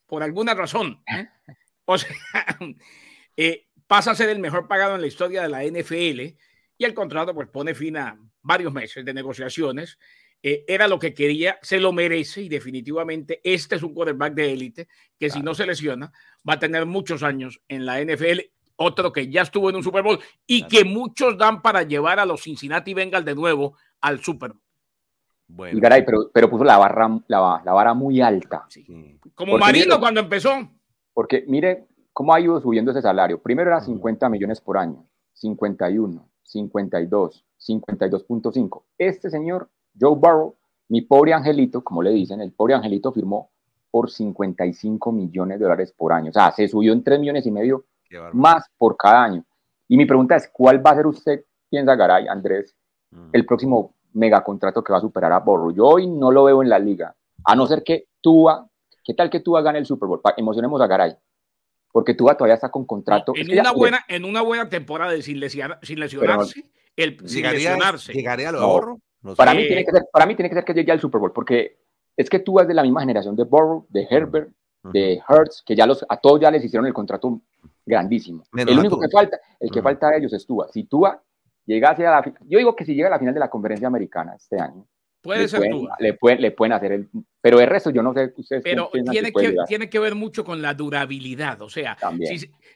por 0.06 0.24
alguna 0.24 0.54
razón. 0.54 1.02
¿eh? 1.08 1.30
O 1.86 1.98
sea, 1.98 2.10
eh, 3.38 3.68
pasa 3.88 4.12
a 4.12 4.16
ser 4.16 4.30
el 4.30 4.40
mejor 4.40 4.68
pagado 4.68 4.96
en 4.96 5.02
la 5.02 5.08
historia 5.08 5.44
de 5.44 5.50
la 5.50 5.64
NFL 5.64 6.38
y 6.78 6.86
el 6.86 6.94
contrato 6.94 7.34
pues 7.34 7.48
pone 7.48 7.74
fin 7.74 7.98
a 7.98 8.20
varios 8.42 8.74
meses 8.74 9.06
de 9.06 9.14
negociaciones. 9.14 9.98
Eh, 10.44 10.64
era 10.68 10.88
lo 10.88 11.00
que 11.00 11.14
quería, 11.14 11.58
se 11.62 11.80
lo 11.80 11.92
merece 11.92 12.42
y 12.42 12.50
definitivamente 12.50 13.42
este 13.44 13.76
es 13.76 13.84
un 13.84 13.94
quarterback 13.94 14.34
de 14.36 14.54
élite 14.54 14.88
que 15.18 15.30
si 15.30 15.42
no 15.42 15.56
se 15.56 15.66
lesiona 15.66 16.12
va 16.48 16.54
a 16.54 16.60
tener 16.60 16.86
muchos 16.86 17.24
años 17.24 17.62
en 17.68 17.86
la 17.86 18.00
NFL. 18.04 18.42
Otro 18.78 19.12
que 19.14 19.30
ya 19.30 19.44
estuvo 19.44 19.70
en 19.70 19.78
un 19.78 19.84
Super 19.84 20.04
Bowl 20.04 20.20
y 20.46 20.68
que 20.68 20.84
muchos 20.84 21.38
dan 21.38 21.62
para 21.62 21.84
llevar 21.84 22.20
a 22.20 22.26
los 22.26 22.44
Cincinnati 22.44 22.94
Bengals 22.94 23.26
de 23.26 23.34
nuevo 23.34 23.78
al 24.02 24.22
Super 24.22 24.52
Bowl. 24.52 24.62
Bueno. 25.48 25.80
pero, 26.06 26.32
pero 26.34 26.50
puso 26.50 26.64
la, 26.64 26.78
barra, 26.78 27.22
la, 27.28 27.62
vara 27.64 27.94
muy 27.94 28.20
alta. 28.20 28.68
Como 29.36 29.58
Marino 29.58 30.00
cuando 30.00 30.20
empezó. 30.20 30.75
Porque 31.16 31.46
mire 31.48 31.88
cómo 32.14 32.34
ha 32.34 32.40
ido 32.40 32.62
subiendo 32.62 32.92
ese 32.92 33.02
salario. 33.02 33.42
Primero 33.42 33.72
era 33.72 33.80
50 33.80 34.30
millones 34.30 34.62
por 34.62 34.78
año, 34.78 35.08
51, 35.34 36.30
52, 36.44 37.46
52.5. 37.58 38.84
Este 38.98 39.30
señor, 39.32 39.70
Joe 40.00 40.16
Burrow, 40.16 40.56
mi 40.90 41.02
pobre 41.02 41.34
angelito, 41.34 41.84
como 41.84 42.04
le 42.04 42.12
dicen, 42.12 42.42
el 42.42 42.52
pobre 42.52 42.76
angelito 42.76 43.12
firmó 43.12 43.50
por 43.90 44.12
55 44.12 45.12
millones 45.14 45.58
de 45.58 45.64
dólares 45.64 45.94
por 45.98 46.12
año. 46.12 46.30
O 46.30 46.34
sea, 46.34 46.52
se 46.52 46.68
subió 46.68 46.92
en 46.92 47.02
3 47.02 47.20
millones 47.20 47.46
y 47.46 47.52
medio 47.52 47.86
más 48.34 48.66
por 48.78 48.98
cada 48.98 49.24
año. 49.24 49.46
Y 49.88 49.96
mi 49.96 50.06
pregunta 50.06 50.36
es, 50.36 50.50
¿cuál 50.52 50.86
va 50.86 50.92
a 50.92 50.96
ser 50.96 51.08
usted, 51.08 51.46
piensa 51.70 51.96
Garay, 51.96 52.28
Andrés, 52.28 52.76
el 53.32 53.46
próximo 53.46 53.94
megacontrato 54.12 54.84
que 54.84 54.92
va 54.92 55.00
a 55.00 55.02
superar 55.02 55.32
a 55.32 55.40
Burrow? 55.40 55.72
Yo 55.72 55.86
hoy 55.86 56.08
no 56.08 56.30
lo 56.30 56.44
veo 56.44 56.62
en 56.62 56.70
la 56.70 56.78
liga, 56.78 57.16
a 57.46 57.56
no 57.56 57.66
ser 57.68 57.84
que 57.84 58.10
Tua 58.20 58.68
¿Qué 59.06 59.14
tal 59.14 59.30
que 59.30 59.40
Tua 59.40 59.62
gane 59.62 59.78
el 59.78 59.86
Super 59.86 60.10
Bowl? 60.10 60.20
Emocionemos 60.36 60.82
a 60.82 60.88
Garay. 60.88 61.16
Porque 61.92 62.16
Tua 62.16 62.36
todavía 62.36 62.56
está 62.56 62.72
con 62.72 62.86
contrato. 62.86 63.34
en, 63.36 63.58
una 63.58 63.72
buena, 63.72 64.04
en 64.08 64.26
una 64.26 64.42
buena 64.42 64.68
temporada 64.68 65.16
sin, 65.22 65.40
lesionarse, 65.40 65.84
el, 66.96 67.18
sin 67.30 67.44
lesionarse. 67.44 68.12
¿Llegaría 68.12 68.50
a 68.50 68.52
lo 68.52 68.60
ahorro? 68.60 69.00
para, 69.38 69.54
mí 69.54 69.68
tiene 69.68 69.86
que 69.86 69.92
ser, 69.92 70.04
para 70.12 70.26
mí 70.26 70.36
tiene 70.36 70.50
que 70.50 70.56
ser 70.56 70.66
que 70.66 70.74
llegue 70.74 70.92
al 70.92 71.00
Super 71.00 71.22
Bowl, 71.22 71.32
porque 71.32 71.78
es 72.18 72.30
que 72.30 72.40
Tua 72.40 72.64
es 72.64 72.68
de 72.68 72.74
la 72.74 72.82
misma 72.84 73.02
generación 73.02 73.36
de 73.36 73.44
Burrow, 73.44 73.86
de 73.90 74.08
Herbert, 74.10 74.50
de 74.92 75.22
Hertz, 75.28 75.64
que 75.66 75.76
ya 75.76 75.86
los, 75.86 76.06
a 76.08 76.18
todos 76.18 76.40
ya 76.42 76.52
les 76.52 76.64
hicieron 76.64 76.86
el 76.86 76.94
contrato 76.94 77.42
grandísimo. 77.86 78.44
el 78.56 78.78
único 78.78 79.00
que 79.00 79.10
falta, 79.10 79.40
el 79.60 79.72
que 79.72 79.82
falta 79.82 80.10
de 80.10 80.18
ellos 80.18 80.34
es 80.34 80.46
Tua. 80.46 80.68
Si 80.72 80.84
Tua 80.84 81.22
llegase 81.66 82.06
a 82.06 82.12
la, 82.12 82.34
yo 82.42 82.58
digo 82.58 82.76
que 82.76 82.86
si 82.86 82.94
llega 82.94 83.08
a 83.08 83.12
la 83.12 83.20
final 83.20 83.34
de 83.34 83.40
la 83.40 83.50
conferencia 83.50 83.88
americana 83.88 84.36
este 84.36 84.60
año, 84.60 84.86
Puede 85.26 85.42
le 85.42 85.48
ser 85.48 85.60
pueden, 85.60 85.88
Le 85.98 86.14
pueden, 86.14 86.42
le 86.42 86.52
pueden 86.52 86.74
hacer 86.74 86.92
el. 86.92 87.10
Pero 87.42 87.60
el 87.60 87.66
resto, 87.66 87.90
yo 87.90 88.04
no 88.04 88.14
sé. 88.14 88.32
Ustedes 88.38 88.62
pero 88.64 88.92
tiene 89.10 89.32
que, 89.32 89.56
tiene 89.68 89.90
que 89.90 89.98
ver 89.98 90.14
mucho 90.14 90.46
con 90.46 90.62
la 90.62 90.76
durabilidad. 90.76 91.64
O 91.64 91.70
sea, 91.70 91.98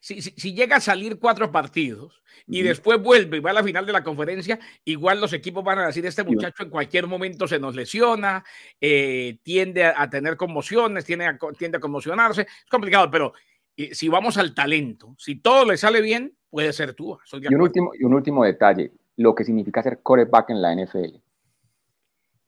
si, 0.01 0.20
si, 0.20 0.53
llega 0.56 0.77
a 0.77 0.79
salir 0.79 1.20
cuatro 1.20 1.51
partidos 1.51 2.24
y 2.48 2.63
después 2.63 3.00
vuelve 3.00 3.38
y 3.38 3.39
va 3.39 3.51
a 3.51 3.53
la 3.53 3.63
final 3.63 3.86
de 3.86 3.94
la 3.94 4.03
conferencia, 4.03 4.60
igual 4.84 5.22
los 5.22 5.32
equipos 5.34 5.63
van 5.63 5.77
a 5.77 5.86
decir: 5.86 6.03
Este 6.08 6.24
muchacho 6.24 6.63
en 6.63 6.72
cualquier 6.72 7.06
momento 7.06 7.48
se 7.48 7.60
nos 7.60 7.75
lesiona, 7.75 8.44
eh, 8.82 9.38
tiende 9.44 9.86
a, 9.86 10.10
tener 10.10 10.36
conmociones, 10.36 11.06
tiende 11.06 11.27
a, 11.27 11.38
tiende 11.56 11.77
a 11.77 11.82
conmocionarse. 11.82 12.41
Es 12.41 12.70
complicado, 12.72 13.12
pero 13.12 13.34
eh, 13.77 13.94
si 13.94 14.10
vamos 14.10 14.38
al 14.39 14.56
talento, 14.56 15.13
si 15.20 15.36
todo 15.36 15.65
le 15.65 15.77
sale 15.77 16.01
bien, 16.01 16.36
puede 16.50 16.74
ser 16.74 16.96
tú. 16.96 17.15
Y 17.32 17.53
un, 17.53 17.62
último, 17.62 17.91
y 17.94 18.06
un 18.06 18.15
último 18.15 18.44
detalle: 18.44 18.91
lo 19.18 19.36
que 19.36 19.44
significa 19.44 19.84
ser 19.84 20.00
coreback 20.01 20.50
en 20.50 20.63
la 20.63 20.75
NFL 20.75 21.29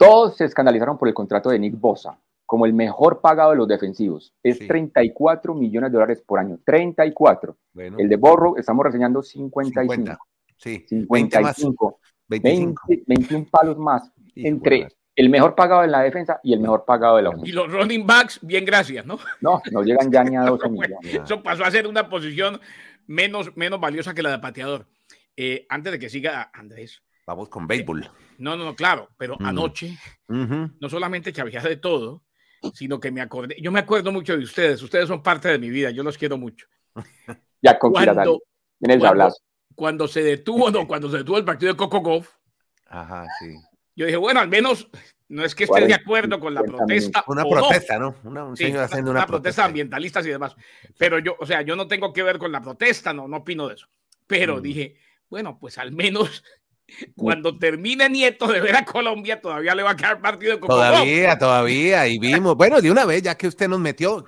todos 0.01 0.35
se 0.35 0.45
escandalizaron 0.45 0.97
por 0.97 1.07
el 1.07 1.13
contrato 1.13 1.49
de 1.49 1.59
Nick 1.59 1.79
Bosa 1.79 2.17
como 2.45 2.65
el 2.65 2.73
mejor 2.73 3.21
pagado 3.21 3.51
de 3.51 3.57
los 3.57 3.67
defensivos. 3.67 4.33
Es 4.43 4.59
34 4.67 5.53
millones 5.53 5.89
de 5.89 5.93
dólares 5.93 6.21
por 6.25 6.37
año. 6.37 6.59
34. 6.65 7.55
El 7.75 8.09
de 8.09 8.15
Borro 8.17 8.57
estamos 8.57 8.85
reseñando 8.85 9.21
55. 9.23 10.17
Sí. 10.57 10.85
55. 10.89 11.99
25. 12.27 12.81
21 13.07 13.45
palos 13.49 13.77
más. 13.77 14.11
entre 14.35 14.87
el 15.15 15.29
mejor 15.29 15.55
pagado 15.55 15.83
en 15.83 15.91
la 15.91 16.01
defensa 16.01 16.39
y 16.43 16.53
el 16.53 16.59
mejor 16.59 16.83
pagado 16.83 17.17
de 17.17 17.21
la 17.21 17.29
ofensiva. 17.29 17.49
Y 17.49 17.53
los 17.53 17.71
running 17.71 18.05
backs, 18.05 18.39
bien 18.41 18.65
gracias, 18.65 19.05
¿no? 19.05 19.19
No, 19.39 19.61
no 19.71 19.83
llegan 19.83 20.11
ya 20.11 20.23
ni 20.23 20.35
a 20.35 20.41
12 20.45 20.69
millones. 20.69 20.97
Eso 21.03 21.43
pasó 21.43 21.63
a 21.63 21.71
ser 21.71 21.87
una 21.87 22.09
posición 22.09 22.59
menos, 23.07 23.55
menos 23.55 23.79
valiosa 23.79 24.13
que 24.13 24.23
la 24.23 24.31
de 24.31 24.39
pateador. 24.39 24.87
Eh, 25.37 25.65
antes 25.69 25.93
de 25.93 25.99
que 25.99 26.09
siga 26.09 26.49
Andrés. 26.53 27.01
Vamos 27.31 27.47
con 27.47 27.65
béisbol. 27.65 28.11
No, 28.39 28.57
no, 28.57 28.65
no, 28.65 28.75
claro, 28.75 29.09
pero 29.17 29.37
anoche 29.39 29.97
no 30.27 30.89
solamente 30.89 31.31
que 31.31 31.39
había 31.39 31.61
de 31.61 31.77
todo, 31.77 32.23
sino 32.73 32.99
que 32.99 33.09
me 33.09 33.21
acordé, 33.21 33.55
yo 33.61 33.71
me 33.71 33.79
acuerdo 33.79 34.11
mucho 34.11 34.35
de 34.35 34.43
ustedes, 34.43 34.81
ustedes 34.81 35.07
son 35.07 35.23
parte 35.23 35.47
de 35.47 35.57
mi 35.57 35.69
vida, 35.69 35.91
yo 35.91 36.03
los 36.03 36.17
quiero 36.17 36.37
mucho. 36.37 36.67
ya 37.61 37.79
con 37.79 37.93
cuando, 37.93 38.13
cuando, 38.79 39.33
cuando, 39.75 40.07
se 40.07 40.23
detuvo, 40.23 40.69
no, 40.69 40.85
cuando 40.85 41.09
se 41.09 41.19
detuvo 41.19 41.37
el 41.37 41.45
partido 41.45 41.71
de 41.71 41.77
Coco 41.77 42.01
Golf, 42.01 42.27
Ajá, 42.91 43.25
sí. 43.39 43.55
Yo 43.95 44.05
dije, 44.05 44.17
bueno, 44.17 44.41
al 44.41 44.49
menos 44.49 44.89
no 45.29 45.45
es 45.45 45.55
que 45.55 45.63
esté 45.63 45.87
de 45.87 45.93
acuerdo 45.93 46.39
con 46.41 46.53
la 46.53 46.61
protesta. 46.61 47.23
Una 47.27 47.45
protesta, 47.45 47.97
¿no? 47.97 48.15
Una, 48.25 48.43
un 48.43 48.57
señor 48.57 48.83
haciendo 48.83 49.11
una, 49.11 49.25
protesta. 49.25 49.63
ambientalistas 49.63 50.25
y 50.25 50.29
demás. 50.29 50.55
Pero 50.97 51.19
yo, 51.19 51.37
o 51.39 51.45
sea, 51.45 51.61
yo 51.61 51.77
no 51.77 51.87
tengo 51.87 52.11
que 52.11 52.23
ver 52.23 52.37
con 52.37 52.51
la 52.51 52.61
protesta, 52.61 53.13
no, 53.13 53.29
no 53.29 53.37
opino 53.37 53.69
de 53.69 53.75
eso. 53.75 53.87
Pero 54.27 54.57
mm. 54.57 54.61
dije, 54.61 54.97
bueno, 55.29 55.57
pues 55.57 55.77
al 55.77 55.93
menos 55.93 56.43
cuando 57.15 57.57
termine 57.57 58.09
Nieto 58.09 58.47
de 58.47 58.61
ver 58.61 58.75
a 58.75 58.85
Colombia, 58.85 59.39
todavía 59.41 59.75
le 59.75 59.83
va 59.83 59.91
a 59.91 59.95
quedar 59.95 60.21
partido 60.21 60.59
con 60.59 60.69
Todavía, 60.69 61.37
todavía. 61.37 62.07
Y 62.07 62.19
vimos, 62.19 62.55
bueno, 62.55 62.81
de 62.81 62.91
una 62.91 63.05
vez, 63.05 63.21
ya 63.21 63.35
que 63.35 63.47
usted 63.47 63.67
nos 63.67 63.79
metió, 63.79 64.25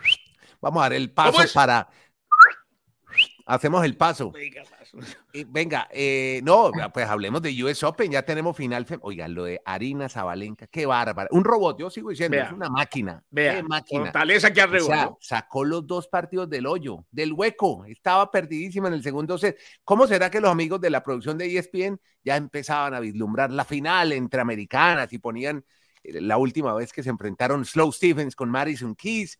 vamos 0.62 0.82
a 0.82 0.86
dar 0.86 0.94
el 0.94 1.12
paso 1.12 1.42
para. 1.54 1.90
Hacemos 3.46 3.84
el 3.84 3.98
paso. 3.98 4.32
Venga, 5.48 5.88
eh, 5.92 6.42
no, 6.44 6.72
pues 6.94 7.08
hablemos 7.08 7.42
de 7.42 7.64
US 7.64 7.84
Open, 7.84 8.12
ya 8.12 8.24
tenemos 8.24 8.56
final. 8.56 8.86
Oiga, 9.02 9.28
lo 9.28 9.46
de 9.46 9.62
Arina 9.66 10.08
Zabalenka, 10.08 10.68
qué 10.68 10.86
bárbaro. 10.86 11.30
Un 11.32 11.44
robot, 11.44 11.80
yo 11.80 11.90
sigo 11.90 12.12
diciendo, 12.12 12.38
es 12.38 12.52
una 12.52 12.70
máquina. 12.70 13.24
Vea, 13.32 13.56
qué 13.56 13.64
máquina. 13.64 14.02
Fortaleza 14.04 14.54
que 14.54 14.62
arriba. 14.62 15.18
sacó 15.20 15.64
los 15.64 15.88
dos 15.88 16.08
partidos 16.08 16.50
del 16.50 16.68
hoyo, 16.68 17.06
del 17.12 17.34
hueco, 17.34 17.86
estaba 17.86 18.30
perdidísima 18.30 18.88
en 18.88 18.94
el 18.94 19.04
segundo 19.04 19.38
set. 19.38 19.58
¿Cómo 19.84 20.06
será 20.06 20.30
que 20.30 20.40
los 20.40 20.52
amigos 20.52 20.80
de 20.80 20.92
la 20.92 21.04
producción 21.04 21.38
de 21.38 21.58
ESPN 21.58 22.00
ya 22.24 22.36
empezaban 22.36 22.94
a 22.94 23.00
vislumbrar 23.00 23.52
la 23.52 23.66
final 23.66 24.12
entre 24.12 24.42
americanas 24.42 25.12
y 25.12 25.18
ponían 25.18 25.66
eh, 26.04 26.22
la 26.22 26.38
última 26.38 26.74
vez 26.74 26.94
que 26.94 27.02
se 27.02 27.10
enfrentaron 27.10 27.66
Slow 27.66 27.92
Stevens 27.92 28.36
con 28.36 28.50
Madison 28.50 28.96
Keys? 28.96 29.38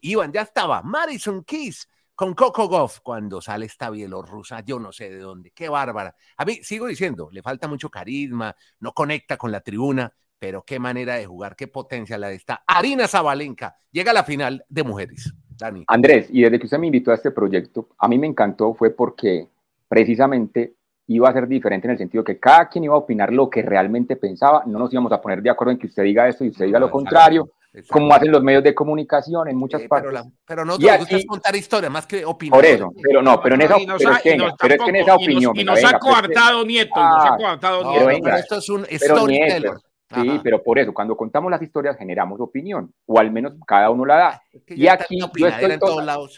Iban, 0.00 0.32
ya 0.32 0.42
estaba, 0.42 0.82
Madison 0.82 1.44
Keys 1.44 1.88
con 2.14 2.34
Coco 2.34 2.68
Goff 2.68 3.00
cuando 3.00 3.40
sale 3.40 3.66
esta 3.66 3.90
bielorrusa, 3.90 4.60
yo 4.64 4.78
no 4.78 4.92
sé 4.92 5.10
de 5.10 5.18
dónde, 5.18 5.50
qué 5.50 5.68
bárbara. 5.68 6.14
A 6.36 6.44
mí 6.44 6.60
sigo 6.62 6.86
diciendo, 6.86 7.28
le 7.32 7.42
falta 7.42 7.66
mucho 7.66 7.90
carisma, 7.90 8.54
no 8.80 8.92
conecta 8.92 9.36
con 9.36 9.50
la 9.50 9.60
tribuna, 9.60 10.12
pero 10.38 10.62
qué 10.62 10.78
manera 10.78 11.16
de 11.16 11.26
jugar, 11.26 11.56
qué 11.56 11.68
potencia 11.68 12.18
la 12.18 12.28
de 12.28 12.36
esta. 12.36 12.62
Arina 12.66 13.08
Zabalenka 13.08 13.76
llega 13.90 14.12
a 14.12 14.14
la 14.14 14.24
final 14.24 14.64
de 14.68 14.82
mujeres. 14.84 15.34
Dani. 15.56 15.84
Andrés, 15.86 16.28
y 16.30 16.42
desde 16.42 16.58
que 16.58 16.66
usted 16.66 16.78
me 16.78 16.86
invitó 16.86 17.12
a 17.12 17.14
este 17.14 17.30
proyecto, 17.30 17.90
a 17.98 18.08
mí 18.08 18.18
me 18.18 18.26
encantó 18.26 18.74
fue 18.74 18.90
porque 18.90 19.48
precisamente 19.88 20.74
iba 21.06 21.28
a 21.28 21.32
ser 21.32 21.46
diferente 21.46 21.86
en 21.86 21.92
el 21.92 21.98
sentido 21.98 22.24
que 22.24 22.38
cada 22.38 22.68
quien 22.68 22.84
iba 22.84 22.94
a 22.94 22.98
opinar 22.98 23.32
lo 23.32 23.50
que 23.50 23.62
realmente 23.62 24.16
pensaba, 24.16 24.64
no 24.66 24.78
nos 24.78 24.92
íbamos 24.92 25.12
a 25.12 25.20
poner 25.20 25.42
de 25.42 25.50
acuerdo 25.50 25.72
en 25.72 25.78
que 25.78 25.86
usted 25.86 26.02
diga 26.02 26.28
esto 26.28 26.44
y 26.44 26.48
usted 26.48 26.66
diga 26.66 26.78
lo 26.78 26.90
contrario, 26.90 27.50
como 27.88 28.14
hacen 28.14 28.30
los 28.30 28.42
medios 28.42 28.62
de 28.62 28.74
comunicación 28.74 29.48
en 29.48 29.56
muchas 29.56 29.82
partes. 29.82 30.22
Pero, 30.46 30.64
no 30.64 30.78
te 30.78 30.96
gusta 30.98 31.18
contar 31.26 31.56
historias 31.56 31.90
más 31.90 32.06
que 32.06 32.24
opinar. 32.24 32.58
Por 32.58 32.64
eso, 32.64 32.92
pero 33.02 33.22
no, 33.22 33.40
pero 33.40 33.56
en 33.56 33.62
esa, 33.62 33.76
pero 33.76 34.12
es 34.12 34.22
que, 34.22 34.38
pero 34.60 34.74
es 34.74 34.82
que 34.82 34.90
en 34.90 34.96
esa 34.96 35.14
opinión. 35.14 35.52
Y 35.56 35.64
nos, 35.64 35.82
ha 35.84 35.98
coartado 35.98 36.64
Nieto, 36.64 36.94
nos 36.94 37.24
ha 37.24 37.36
coartado 37.36 37.90
Nieto. 37.90 38.20
Pero, 38.22 38.36
esto 38.36 38.58
es 38.58 38.68
un 38.68 38.86
storyteller. 38.90 39.74
Sí, 40.14 40.40
pero 40.42 40.62
por 40.62 40.78
eso, 40.78 40.92
cuando 40.92 41.16
contamos 41.16 41.50
las 41.50 41.60
historias 41.62 41.96
generamos 41.96 42.40
opinión, 42.40 42.92
o 43.06 43.18
al 43.18 43.32
menos 43.32 43.54
cada 43.66 43.90
uno 43.90 44.04
la 44.04 44.16
da. 44.16 44.42
y 44.68 44.86
aquí 44.86 45.18
yo 45.18 45.26
estoy 45.26 45.78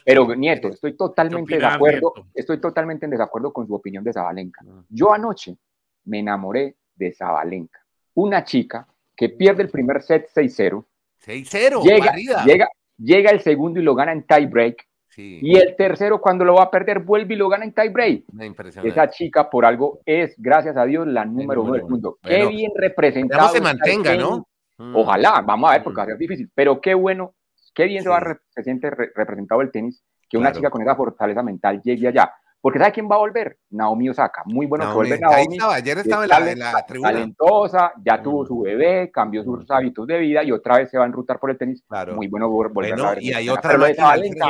pero 0.05 0.35
Nieto, 0.35 0.69
estoy 0.69 0.97
totalmente 0.97 1.59
de 1.59 1.67
acuerdo, 1.67 2.15
estoy 2.33 2.61
totalmente 2.61 3.05
en 3.05 3.11
desacuerdo 3.11 3.53
con 3.53 3.67
su 3.67 3.75
opinión 3.75 4.03
de 4.05 4.13
Zabalenka. 4.13 4.63
Ah. 4.67 4.83
Yo 4.89 5.13
anoche 5.13 5.57
me 6.05 6.21
enamoré 6.21 6.77
de 6.95 7.13
Zabalenka, 7.13 7.81
una 8.15 8.45
chica 8.45 8.87
que 9.15 9.29
pierde 9.31 9.63
el 9.63 9.71
primer 9.71 10.03
set 10.03 10.29
6-0, 10.35 10.85
6-0. 11.27 11.83
Llega, 11.83 12.15
llega, 12.45 12.69
llega, 12.97 13.31
el 13.31 13.41
segundo 13.41 13.81
y 13.81 13.83
lo 13.83 13.95
gana 13.95 14.13
en 14.13 14.25
tie 14.25 14.47
break. 14.47 14.87
Y 15.19 15.57
el 15.57 15.77
tercero, 15.77 16.21
cuando 16.21 16.45
lo 16.45 16.55
va 16.55 16.65
a 16.65 16.71
perder, 16.71 17.01
vuelve 17.01 17.35
y 17.35 17.37
lo 17.39 17.49
gana 17.49 17.65
en 17.65 17.73
tie 17.73 17.89
break. 17.89 18.25
Esa 18.85 19.09
chica, 19.09 19.49
por 19.49 19.65
algo, 19.65 20.01
es, 20.05 20.35
gracias 20.37 20.77
a 20.77 20.85
Dios, 20.85 21.07
la 21.07 21.25
número, 21.25 21.63
uno 21.63 21.73
del 21.73 21.85
mundo. 21.85 22.19
qué 22.23 22.47
bien 22.47 22.73
representado. 22.75 23.49
se 23.49 23.61
mantenga, 23.61 24.15
¿no? 24.15 24.47
Mm. 24.79 24.95
Ojalá, 24.95 25.41
vamos 25.41 25.71
a 25.71 25.75
ver, 25.75 25.83
porque 25.83 25.97
va 25.97 26.03
a 26.03 26.07
ser 26.07 26.19
difícil. 26.19 26.51
Pero 26.55 26.81
qué 26.81 26.93
bueno, 26.93 27.35
qué 27.75 27.85
bien 27.87 28.03
se 28.03 28.11
va 28.11 28.19
a 28.19 28.39
se 28.51 28.63
siente 28.63 28.91
representado 28.91 29.63
el 29.63 29.71
tenis, 29.71 30.05
que 30.29 30.37
una 30.37 30.53
chica 30.53 30.71
con 30.71 30.83
esa 30.83 30.95
fortaleza 30.95 31.43
mental 31.43 31.81
llegue 31.83 32.09
allá. 32.09 32.31
Porque 32.61 32.79
¿sabe 32.79 32.93
quién 32.93 33.09
va 33.09 33.15
a 33.17 33.19
volver? 33.19 33.59
Naomi 33.71 34.09
Osaka. 34.09 34.43
Muy 34.47 34.67
bueno 34.67 34.89
que 34.89 34.95
vuelve 34.95 35.19
Naomi. 35.19 35.37
Ahí 35.37 35.47
estaba, 35.53 35.75
ayer 35.75 35.99
estaba 35.99 36.25
en 36.25 36.59
la, 36.59 36.87
tribuna. 36.87 37.13
Talentosa, 37.13 37.93
ya 38.05 38.21
tuvo 38.21 38.45
su 38.45 38.61
bebé, 38.61 39.11
cambió 39.13 39.45
sus 39.45 39.71
hábitos 39.71 40.07
de 40.07 40.19
vida 40.19 40.43
y 40.43 40.51
otra 40.53 40.79
vez 40.79 40.91
se 40.91 40.99
va 40.99 41.05
a 41.05 41.07
enrutar 41.07 41.39
por 41.39 41.51
el 41.51 41.59
tenis. 41.59 41.85
Claro. 41.89 42.15
Muy 42.17 42.29
bueno 42.29 42.49
volver 42.49 43.01
a 43.01 43.11
ver. 43.11 43.23
Y 43.23 43.33
hay 43.33 43.49
otra 43.49 43.77
lo 43.77 43.85
de 43.85 43.95
Zabalenka, 43.95 44.49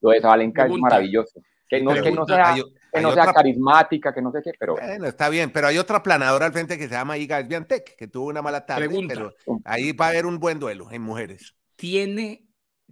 lo 0.00 0.10
de 0.10 0.20
Zabalenka 0.20 0.66
es 0.66 0.72
maravilloso. 0.78 1.40
Que 1.68 1.82
no, 1.82 1.92
que 1.92 2.10
no 2.10 2.24
sea, 2.24 2.54
que 2.90 3.00
no 3.02 3.12
sea 3.12 3.30
carismática, 3.30 4.14
que 4.14 4.22
no 4.22 4.32
sé 4.32 4.40
qué, 4.42 4.52
pero... 4.58 4.74
Bueno, 4.74 5.06
está 5.06 5.28
bien, 5.28 5.50
pero 5.52 5.66
hay 5.66 5.76
otra 5.76 6.02
planadora 6.02 6.46
al 6.46 6.52
frente 6.52 6.78
que 6.78 6.88
se 6.88 6.94
llama 6.94 7.18
Iga 7.18 7.44
Swiatek, 7.44 7.96
que 7.96 8.08
tuvo 8.08 8.28
una 8.28 8.40
mala 8.40 8.64
tarde, 8.64 8.88
pero 9.06 9.34
ahí 9.66 9.92
va 9.92 10.06
a 10.06 10.08
haber 10.08 10.24
un 10.24 10.38
buen 10.38 10.58
duelo 10.58 10.90
en 10.90 11.02
mujeres. 11.02 11.54
Tiene 11.76 12.47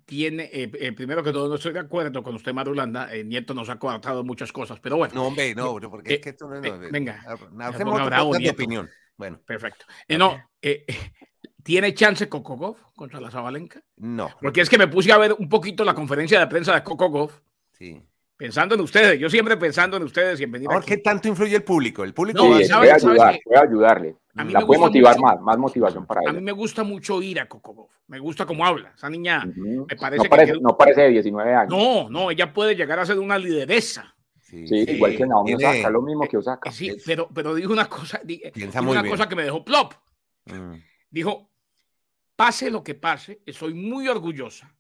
tiene, 0.07 0.45
eh, 0.53 0.71
eh, 0.81 0.93
primero 0.93 1.23
que 1.23 1.33
todo, 1.33 1.49
no 1.49 1.57
estoy 1.57 1.73
de 1.73 1.81
acuerdo 1.81 2.23
con 2.23 2.37
usted, 2.37 2.55
Marulanda. 2.55 3.13
El 3.13 3.23
eh, 3.23 3.25
Nieto 3.25 3.53
nos 3.53 3.69
ha 3.69 3.79
coartado 3.79 4.23
muchas 4.25 4.53
cosas, 4.53 4.79
pero 4.81 4.97
bueno. 4.97 5.13
No, 5.15 5.27
hombre, 5.27 5.55
no, 5.55 5.79
porque 5.91 6.15
es 6.15 6.21
que 6.21 6.31
esto 6.31 6.49
no 6.49 6.55
es. 6.57 6.91
venga, 6.91 7.23
hacemos 7.61 8.01
otra 8.01 8.23
opinión. 8.23 8.89
Bueno, 9.17 9.41
perfecto. 9.45 9.85
no, 10.11 10.39
¿tiene 11.63 11.93
chance 11.95 12.29
Coco 12.29 12.77
contra 12.95 13.21
la 13.21 13.31
Zabalenka? 13.31 13.83
No. 13.97 14.31
Porque 14.41 14.61
es 14.61 14.71
que 14.71 14.79
me 14.79 14.89
puse 14.89 15.11
a 15.11 15.19
ver 15.19 15.35
un 15.37 15.49
poquito 15.49 15.85
la 15.85 15.95
conferencia 15.95 16.39
de 16.39 16.47
prensa 16.47 16.75
de 16.75 16.83
Coco 16.83 17.31
Sí. 17.73 18.01
Pensando 18.37 18.75
en 18.75 18.83
ustedes, 18.83 19.19
yo 19.19 19.31
siempre 19.31 19.57
pensando 19.57 19.97
en 19.97 20.03
ustedes 20.03 20.39
y 20.41 20.45
en 20.45 20.53
venir. 20.53 20.69
¿Qué 20.87 20.99
tanto 20.99 21.27
influye 21.27 21.57
el 21.57 21.65
público? 21.65 22.05
El 22.05 22.13
público 22.13 22.43
sí, 22.43 22.71
voy, 22.73 22.89
a 22.89 22.95
ayudar, 22.95 23.41
voy 23.47 23.57
a 23.57 23.61
ayudarle. 23.63 24.17
A 24.37 24.45
mí 24.45 24.53
la 24.53 24.61
puede 24.67 24.81
motivar 24.81 25.19
más, 25.19 25.41
más 25.41 25.59
motivación 25.59 26.07
para 26.07 26.21
ella. 26.21 26.31
A 26.31 26.33
mí 26.35 26.41
me 26.41 26.53
gusta 26.53 26.85
mucho 26.85 27.23
ir 27.23 27.41
a 27.41 27.49
Coco 27.49 27.89
Me 28.09 28.19
gusta 28.19 28.45
cómo 28.45 28.67
habla. 28.67 28.93
Esa 28.95 29.09
niña 29.09 29.45
me 29.45 29.97
parece 29.97 30.25
no 30.25 30.31
parece, 30.31 30.53
no 30.61 30.77
parece 30.77 31.01
de 31.03 31.09
19 31.09 31.55
años. 31.55 31.71
No, 31.71 32.11
no, 32.11 32.31
ella 32.31 32.53
puede 32.53 32.77
llegar 32.77 32.99
a 32.99 33.07
ser 33.07 33.19
una 33.19 33.39
lideresa. 33.39 34.15
Sí, 34.41 34.65
igual 34.71 35.17
que 35.17 35.27
Naomi 35.27 35.55
Osaka, 35.55 35.91
lo 35.91 36.03
mismo 36.03 36.29
que 36.29 36.37
Osaka. 36.37 36.71
Sí, 36.71 36.97
pero, 37.05 37.29
pero 37.35 37.55
dijo 37.55 37.73
una 37.73 37.89
cosa, 37.89 38.21
dijo 38.23 38.51
una 38.83 39.09
cosa 39.09 39.29
que 39.29 39.35
me 39.35 39.43
dejó 39.43 39.65
plop. 39.65 39.95
Mm. 40.45 40.75
Dijo, 41.11 41.51
pase 42.37 42.71
lo 42.71 42.85
que 42.85 42.95
pase, 42.95 43.41
soy 43.49 43.75
muy 43.75 44.07
orgullosa 44.07 44.76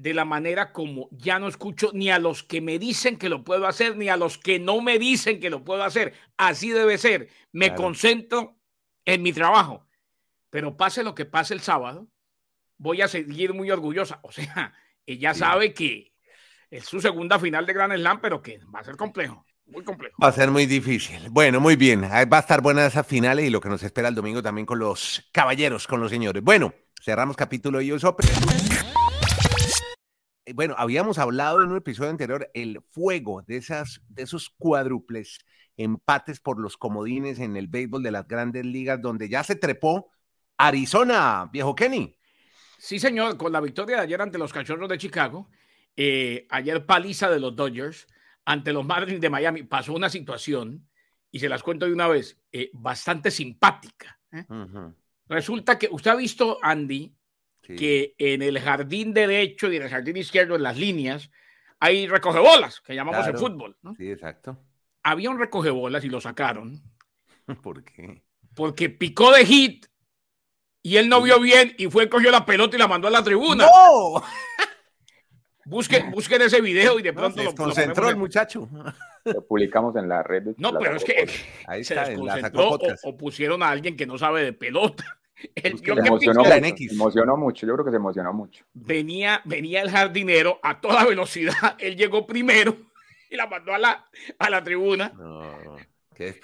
de 0.00 0.14
la 0.14 0.24
manera 0.24 0.72
como 0.72 1.10
ya 1.12 1.38
no 1.38 1.46
escucho 1.46 1.90
ni 1.92 2.10
a 2.10 2.18
los 2.18 2.42
que 2.42 2.62
me 2.62 2.78
dicen 2.78 3.18
que 3.18 3.28
lo 3.28 3.44
puedo 3.44 3.66
hacer, 3.66 3.98
ni 3.98 4.08
a 4.08 4.16
los 4.16 4.38
que 4.38 4.58
no 4.58 4.80
me 4.80 4.98
dicen 4.98 5.40
que 5.40 5.50
lo 5.50 5.62
puedo 5.62 5.84
hacer. 5.84 6.14
Así 6.38 6.70
debe 6.70 6.96
ser. 6.96 7.28
Me 7.52 7.74
concentro 7.74 8.56
en 9.04 9.22
mi 9.22 9.34
trabajo. 9.34 9.86
Pero 10.48 10.76
pase 10.76 11.04
lo 11.04 11.14
que 11.14 11.26
pase 11.26 11.52
el 11.52 11.60
sábado, 11.60 12.08
voy 12.78 13.02
a 13.02 13.08
seguir 13.08 13.52
muy 13.52 13.70
orgullosa. 13.70 14.20
O 14.22 14.32
sea, 14.32 14.72
ella 15.04 15.34
sabe 15.34 15.74
que 15.74 16.14
es 16.70 16.86
su 16.86 17.00
segunda 17.00 17.38
final 17.38 17.66
de 17.66 17.74
Grand 17.74 17.94
Slam, 17.94 18.22
pero 18.22 18.40
que 18.40 18.58
va 18.74 18.80
a 18.80 18.84
ser 18.84 18.96
complejo. 18.96 19.44
Muy 19.66 19.84
complejo. 19.84 20.16
Va 20.20 20.28
a 20.28 20.32
ser 20.32 20.50
muy 20.50 20.64
difícil. 20.64 21.28
Bueno, 21.30 21.60
muy 21.60 21.76
bien. 21.76 22.02
Va 22.02 22.38
a 22.38 22.40
estar 22.40 22.62
buena 22.62 22.86
esa 22.86 23.04
finales 23.04 23.44
y 23.44 23.50
lo 23.50 23.60
que 23.60 23.68
nos 23.68 23.82
espera 23.82 24.08
el 24.08 24.14
domingo 24.14 24.42
también 24.42 24.64
con 24.64 24.78
los 24.78 25.28
caballeros, 25.30 25.86
con 25.86 26.00
los 26.00 26.10
señores. 26.10 26.42
Bueno, 26.42 26.72
cerramos 27.02 27.36
capítulo. 27.36 27.80
Eh, 27.80 27.98
bueno, 30.54 30.74
habíamos 30.78 31.18
hablado 31.18 31.62
en 31.62 31.70
un 31.70 31.76
episodio 31.76 32.10
anterior 32.10 32.50
el 32.54 32.80
fuego 32.90 33.42
de, 33.42 33.56
esas, 33.56 34.00
de 34.08 34.22
esos 34.22 34.50
cuádruples 34.50 35.38
empates 35.76 36.40
por 36.40 36.60
los 36.60 36.76
comodines 36.76 37.38
en 37.38 37.56
el 37.56 37.68
béisbol 37.68 38.02
de 38.02 38.10
las 38.10 38.28
grandes 38.28 38.64
ligas, 38.64 39.00
donde 39.00 39.28
ya 39.28 39.42
se 39.42 39.56
trepó 39.56 40.10
Arizona, 40.58 41.48
viejo 41.52 41.74
Kenny. 41.74 42.16
Sí, 42.78 42.98
señor, 42.98 43.36
con 43.36 43.52
la 43.52 43.60
victoria 43.60 43.96
de 43.96 44.02
ayer 44.02 44.20
ante 44.20 44.38
los 44.38 44.52
Cachorros 44.52 44.88
de 44.88 44.98
Chicago, 44.98 45.50
eh, 45.96 46.46
ayer 46.50 46.86
paliza 46.86 47.30
de 47.30 47.40
los 47.40 47.54
Dodgers 47.54 48.06
ante 48.44 48.72
los 48.72 48.84
Marlins 48.84 49.20
de 49.20 49.30
Miami, 49.30 49.62
pasó 49.62 49.92
una 49.92 50.08
situación, 50.08 50.88
y 51.30 51.38
se 51.38 51.48
las 51.48 51.62
cuento 51.62 51.86
de 51.86 51.92
una 51.92 52.08
vez, 52.08 52.40
eh, 52.52 52.70
bastante 52.72 53.30
simpática. 53.30 54.18
Resulta 55.28 55.78
que 55.78 55.88
usted 55.90 56.10
ha 56.10 56.16
visto, 56.16 56.58
Andy, 56.62 57.14
que 57.62 58.14
en 58.18 58.42
el 58.42 58.58
jardín 58.58 59.12
derecho 59.12 59.70
y 59.70 59.76
en 59.76 59.82
el 59.82 59.88
jardín 59.88 60.16
izquierdo, 60.16 60.56
en 60.56 60.62
las 60.62 60.76
líneas, 60.76 61.30
hay 61.78 62.06
recogebolas, 62.06 62.80
que 62.80 62.94
llamamos 62.94 63.26
en 63.26 63.38
fútbol. 63.38 63.76
Sí, 63.96 64.10
exacto. 64.10 64.58
Había 65.02 65.30
un 65.30 65.38
recogebolas 65.38 66.04
y 66.04 66.08
lo 66.08 66.20
sacaron. 66.20 66.82
¿Por 67.62 67.84
qué? 67.84 68.22
Porque 68.54 68.90
picó 68.90 69.32
de 69.32 69.46
hit 69.46 69.86
y 70.82 70.96
él 70.96 71.08
no 71.08 71.22
vio 71.22 71.40
bien 71.40 71.74
y 71.78 71.86
fue, 71.88 72.08
cogió 72.08 72.30
la 72.30 72.44
pelota 72.44 72.76
y 72.76 72.78
la 72.78 72.88
mandó 72.88 73.08
a 73.08 73.10
la 73.10 73.24
tribuna. 73.24 73.66
¡No! 73.66 74.22
Busquen, 75.66 76.10
busquen 76.10 76.42
ese 76.42 76.60
video 76.60 76.98
y 76.98 77.02
de 77.02 77.12
pronto 77.12 77.44
lo 77.44 77.54
concentró 77.54 78.08
el 78.08 78.16
muchacho. 78.16 78.68
Lo 79.24 79.46
publicamos 79.46 79.94
en 79.94 80.08
la 80.08 80.22
red. 80.22 80.42
No, 80.56 80.76
pero 80.76 80.96
es 80.96 81.04
que 81.04 81.28
Ahí 81.66 81.82
está, 81.82 82.06
se 82.06 82.12
desconcentró 82.12 82.78
o, 83.04 83.16
pusieron 83.16 83.62
a 83.62 83.68
alguien 83.68 83.96
que 83.96 84.04
no 84.04 84.18
sabe 84.18 84.42
de 84.42 84.52
pelota. 84.52 85.19
El 85.54 85.78
se 85.78 85.90
emocionó, 85.90 86.42
emocionó 86.44 87.36
mucho, 87.36 87.66
yo 87.66 87.74
creo 87.74 87.84
que 87.84 87.90
se 87.90 87.96
emocionó 87.96 88.32
mucho. 88.32 88.64
Venía, 88.72 89.40
venía 89.44 89.82
el 89.82 89.90
jardinero 89.90 90.60
a 90.62 90.80
toda 90.80 91.04
velocidad, 91.04 91.76
él 91.78 91.96
llegó 91.96 92.26
primero 92.26 92.76
y 93.30 93.36
la 93.36 93.46
mandó 93.46 93.74
a 93.74 93.78
la, 93.78 94.06
a 94.38 94.50
la 94.50 94.62
tribuna. 94.62 95.12
No, 95.16 95.76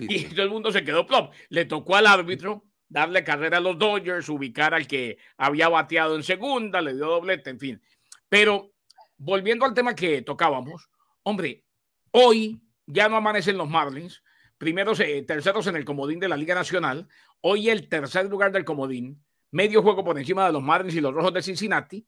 y 0.00 0.24
todo 0.24 0.42
el 0.42 0.50
mundo 0.50 0.72
se 0.72 0.84
quedó 0.84 1.06
plop. 1.06 1.34
Le 1.50 1.64
tocó 1.66 1.96
al 1.96 2.06
árbitro 2.06 2.64
darle 2.88 3.24
carrera 3.24 3.58
a 3.58 3.60
los 3.60 3.78
Dodgers, 3.78 4.28
ubicar 4.28 4.74
al 4.74 4.86
que 4.86 5.18
había 5.36 5.68
bateado 5.68 6.16
en 6.16 6.22
segunda, 6.22 6.80
le 6.80 6.94
dio 6.94 7.06
doblete, 7.06 7.50
en 7.50 7.58
fin. 7.58 7.82
Pero 8.28 8.72
volviendo 9.18 9.64
al 9.64 9.74
tema 9.74 9.94
que 9.94 10.22
tocábamos, 10.22 10.88
hombre, 11.22 11.64
hoy 12.12 12.60
ya 12.86 13.08
no 13.08 13.16
amanecen 13.16 13.58
los 13.58 13.68
Marlins, 13.68 14.22
primeros, 14.58 15.00
eh, 15.00 15.22
terceros 15.26 15.66
en 15.66 15.76
el 15.76 15.84
comodín 15.84 16.20
de 16.20 16.28
la 16.28 16.36
Liga 16.36 16.54
Nacional, 16.54 17.08
hoy 17.40 17.70
el 17.70 17.88
tercer 17.88 18.26
lugar 18.26 18.52
del 18.52 18.64
comodín, 18.64 19.22
medio 19.50 19.82
juego 19.82 20.04
por 20.04 20.18
encima 20.18 20.46
de 20.46 20.52
los 20.52 20.62
Marlins 20.62 20.94
y 20.94 21.00
los 21.00 21.14
Rojos 21.14 21.34
de 21.34 21.42
Cincinnati, 21.42 22.06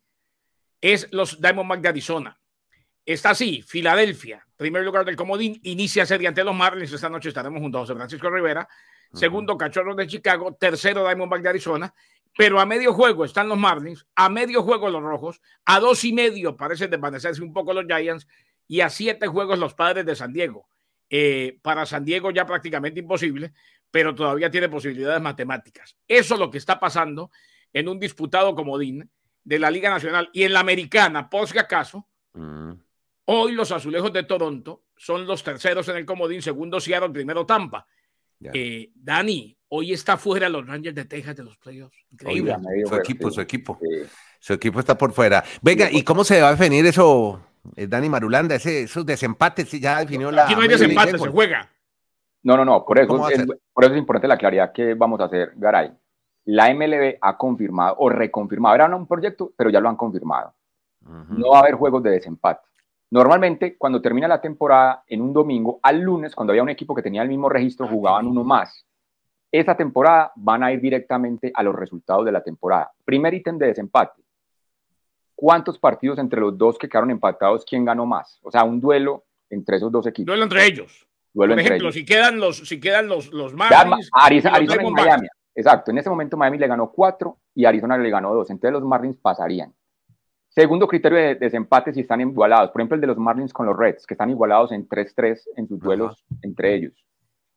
es 0.80 1.08
los 1.12 1.40
Diamondbacks 1.40 1.82
de 1.82 1.88
Arizona. 1.88 2.40
Está 3.04 3.30
así, 3.30 3.62
Filadelfia, 3.62 4.46
primer 4.56 4.84
lugar 4.84 5.04
del 5.04 5.16
comodín, 5.16 5.58
inicia 5.62 6.04
serie 6.04 6.28
ante 6.28 6.44
los 6.44 6.54
Marlins. 6.54 6.92
Esta 6.92 7.08
noche 7.08 7.30
estaremos 7.30 7.60
junto 7.60 7.78
a 7.78 7.80
José 7.82 7.94
Francisco 7.94 8.28
Rivera. 8.28 8.68
Segundo, 9.14 9.56
Cachorros 9.56 9.96
de 9.96 10.06
Chicago. 10.06 10.54
Tercero, 10.60 11.04
Diamondback 11.04 11.40
de 11.40 11.48
Arizona. 11.48 11.94
Pero 12.36 12.60
a 12.60 12.66
medio 12.66 12.92
juego 12.92 13.24
están 13.24 13.48
los 13.48 13.58
Marlins, 13.58 14.06
a 14.14 14.28
medio 14.28 14.62
juego 14.62 14.90
los 14.90 15.02
Rojos, 15.02 15.40
a 15.64 15.80
dos 15.80 16.04
y 16.04 16.12
medio 16.12 16.56
parecen 16.56 16.90
desvanecerse 16.90 17.42
un 17.42 17.52
poco 17.52 17.72
los 17.72 17.86
Giants 17.86 18.28
y 18.68 18.80
a 18.80 18.90
siete 18.90 19.26
juegos 19.26 19.58
los 19.58 19.74
Padres 19.74 20.06
de 20.06 20.14
San 20.14 20.32
Diego. 20.32 20.68
Eh, 21.10 21.58
para 21.62 21.86
San 21.86 22.04
Diego 22.04 22.30
ya 22.30 22.44
prácticamente 22.44 23.00
imposible, 23.00 23.52
pero 23.90 24.14
todavía 24.14 24.50
tiene 24.50 24.68
posibilidades 24.68 25.22
matemáticas. 25.22 25.96
Eso 26.06 26.34
es 26.34 26.40
lo 26.40 26.50
que 26.50 26.58
está 26.58 26.78
pasando 26.78 27.30
en 27.72 27.88
un 27.88 27.98
disputado 27.98 28.54
comodín 28.54 29.08
de 29.42 29.58
la 29.58 29.70
Liga 29.70 29.90
Nacional 29.90 30.28
y 30.32 30.42
en 30.42 30.52
la 30.52 30.60
Americana, 30.60 31.30
por 31.30 31.48
si 31.48 31.58
acaso. 31.58 32.06
Mm. 32.34 32.72
Hoy 33.30 33.52
los 33.52 33.72
azulejos 33.72 34.12
de 34.12 34.22
Toronto 34.22 34.84
son 34.96 35.26
los 35.26 35.42
terceros 35.42 35.88
en 35.88 35.96
el 35.96 36.06
comodín, 36.06 36.42
segundo 36.42 36.80
Seattle, 36.80 37.10
primero 37.10 37.46
Tampa. 37.46 37.86
Eh, 38.40 38.90
Dani, 38.94 39.56
hoy 39.68 39.92
está 39.92 40.16
fuera 40.16 40.48
los 40.48 40.66
Rangers 40.66 40.94
de 40.94 41.04
Texas 41.04 41.36
de 41.36 41.44
los 41.44 41.56
playoffs. 41.56 41.96
Increíble. 42.10 42.56
su 42.86 42.94
equipo, 42.94 43.30
su 43.30 43.40
equipo. 43.40 43.78
Su 44.40 44.52
equipo 44.52 44.80
está 44.80 44.96
por 44.96 45.12
fuera. 45.12 45.44
Venga, 45.62 45.90
¿y 45.90 46.02
cómo 46.02 46.24
se 46.24 46.40
va 46.40 46.48
a 46.48 46.54
definir 46.54 46.86
eso, 46.86 47.42
Dani 47.76 48.08
Marulanda? 48.08 48.54
Ese, 48.54 48.82
esos 48.82 49.04
desempates, 49.04 49.70
ya 49.72 50.00
definió 50.00 50.30
la. 50.30 50.44
Aquí 50.44 50.54
no 50.54 50.62
hay 50.62 50.68
desempate, 50.68 51.18
se 51.18 51.28
juega. 51.28 51.68
No, 52.42 52.56
no, 52.56 52.64
no, 52.64 52.84
por 52.84 52.98
eso, 52.98 53.28
es, 53.28 53.46
por 53.72 53.84
eso 53.84 53.92
es 53.94 53.98
importante 53.98 54.28
la 54.28 54.38
claridad 54.38 54.72
que 54.72 54.94
vamos 54.94 55.20
a 55.20 55.24
hacer, 55.24 55.52
Garay. 55.56 55.92
La 56.46 56.72
MLB 56.72 57.18
ha 57.20 57.36
confirmado 57.36 57.96
o 57.98 58.08
reconfirmado, 58.08 58.74
era 58.74 58.96
un 58.96 59.06
proyecto, 59.06 59.52
pero 59.56 59.70
ya 59.70 59.80
lo 59.80 59.88
han 59.88 59.96
confirmado. 59.96 60.54
No 61.02 61.50
va 61.50 61.58
a 61.58 61.60
haber 61.60 61.74
juegos 61.74 62.02
de 62.02 62.10
desempate. 62.10 62.60
Normalmente, 63.10 63.76
cuando 63.78 64.02
termina 64.02 64.28
la 64.28 64.40
temporada, 64.40 65.02
en 65.06 65.22
un 65.22 65.32
domingo, 65.32 65.80
al 65.82 66.00
lunes, 66.00 66.34
cuando 66.34 66.52
había 66.52 66.62
un 66.62 66.68
equipo 66.68 66.94
que 66.94 67.02
tenía 67.02 67.22
el 67.22 67.28
mismo 67.28 67.48
registro, 67.48 67.88
jugaban 67.88 68.26
uno 68.26 68.44
más. 68.44 68.84
Esta 69.50 69.76
temporada 69.76 70.32
van 70.36 70.62
a 70.62 70.72
ir 70.72 70.80
directamente 70.80 71.50
a 71.54 71.62
los 71.62 71.74
resultados 71.74 72.24
de 72.24 72.32
la 72.32 72.42
temporada. 72.42 72.92
Primer 73.04 73.32
ítem 73.32 73.56
de 73.56 73.66
desempate. 73.66 74.22
¿Cuántos 75.40 75.78
partidos 75.78 76.18
entre 76.18 76.40
los 76.40 76.58
dos 76.58 76.76
que 76.76 76.88
quedaron 76.88 77.12
empatados, 77.12 77.64
quién 77.64 77.84
ganó 77.84 78.04
más? 78.04 78.40
O 78.42 78.50
sea, 78.50 78.64
un 78.64 78.80
duelo 78.80 79.24
entre 79.48 79.76
esos 79.76 79.92
dos 79.92 80.04
equipos. 80.08 80.26
Duelo 80.26 80.42
entre 80.42 80.66
ellos. 80.66 81.06
Por 81.32 81.52
ejemplo, 81.52 81.92
si 81.92 82.04
quedan 82.04 82.40
los, 82.40 82.56
si 82.56 82.80
quedan 82.80 83.06
los, 83.06 83.32
los 83.32 83.54
Marlins. 83.54 84.10
Arizona, 84.12 84.58
y 84.60 84.66
Miami. 84.90 85.28
Exacto. 85.54 85.92
En 85.92 85.98
ese 85.98 86.10
momento 86.10 86.36
Miami 86.36 86.58
le 86.58 86.66
ganó 86.66 86.90
cuatro 86.90 87.38
y 87.54 87.66
Arizona 87.66 87.96
le 87.96 88.10
ganó 88.10 88.34
dos. 88.34 88.50
Entonces 88.50 88.72
los 88.72 88.82
Marlins 88.82 89.16
pasarían. 89.16 89.72
Segundo 90.48 90.88
criterio 90.88 91.18
de 91.18 91.36
desempate 91.36 91.92
si 91.92 92.00
están 92.00 92.20
igualados. 92.20 92.72
Por 92.72 92.80
ejemplo, 92.80 92.96
el 92.96 93.00
de 93.00 93.06
los 93.06 93.18
Marlins 93.18 93.52
con 93.52 93.66
los 93.66 93.76
Reds, 93.76 94.08
que 94.08 94.14
están 94.14 94.30
igualados 94.30 94.72
en 94.72 94.88
3-3 94.88 95.40
en 95.54 95.68
sus 95.68 95.78
duelos 95.78 96.24
entre 96.42 96.74
ellos. 96.74 97.04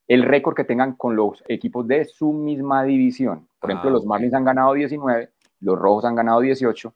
El 0.07 0.21
récord 0.21 0.55
que 0.55 0.65
tengan 0.65 0.93
con 0.93 1.15
los 1.15 1.43
equipos 1.47 1.87
de 1.87 2.05
su 2.05 2.31
misma 2.31 2.83
división. 2.83 3.47
Por 3.59 3.71
ejemplo, 3.71 3.89
ah, 3.89 3.93
los 3.93 4.05
Marlins 4.05 4.35
han 4.35 4.45
ganado 4.45 4.73
19, 4.73 5.31
los 5.61 5.79
Rojos 5.79 6.05
han 6.05 6.13
ganado 6.13 6.41
18. 6.41 6.93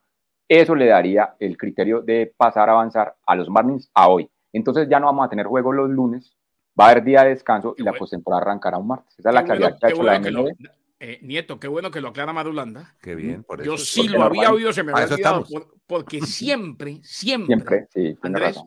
Eso 0.47 0.75
le 0.75 0.87
daría 0.87 1.35
el 1.39 1.57
criterio 1.57 2.01
de 2.01 2.33
pasar 2.37 2.69
a 2.69 2.73
avanzar 2.73 3.15
a 3.25 3.35
los 3.35 3.49
Marlins 3.49 3.89
a 3.93 4.09
hoy. 4.09 4.29
Entonces 4.53 4.87
ya 4.89 4.99
no 4.99 5.07
vamos 5.07 5.25
a 5.25 5.29
tener 5.29 5.47
juego 5.47 5.71
los 5.71 5.89
lunes, 5.89 6.35
va 6.79 6.87
a 6.87 6.91
haber 6.91 7.03
día 7.03 7.23
de 7.23 7.29
descanso 7.29 7.75
y 7.77 7.83
la 7.83 7.93
postemporada 7.93 8.43
arrancará 8.43 8.77
un 8.77 8.87
martes. 8.87 9.17
Esa 9.17 9.29
es 9.29 9.35
la 9.35 9.43
claridad 9.43 9.77
que 9.79 9.87
ha 9.87 9.89
hecho 9.89 10.03
la 10.03 10.20
MLB. 10.20 10.55
Eh, 11.00 11.20
Nieto, 11.24 11.59
qué 11.59 11.67
bueno 11.67 11.91
que 11.91 12.00
lo 12.00 12.09
aclara 12.09 12.31
Madulanda. 12.31 12.96
Qué 13.01 13.15
bien, 13.15 13.43
por 13.43 13.61
eso. 13.61 13.72
Yo 13.72 13.77
sí 13.77 14.07
lo 14.07 14.24
había 14.24 14.51
oído, 14.51 14.72
se 14.72 14.81
me 14.81 14.93
había 14.93 15.05
olvidado, 15.05 15.46
porque 15.85 16.22
siempre, 16.22 17.00
siempre, 17.03 17.87
sí, 17.93 18.17
Andrés, 18.22 18.57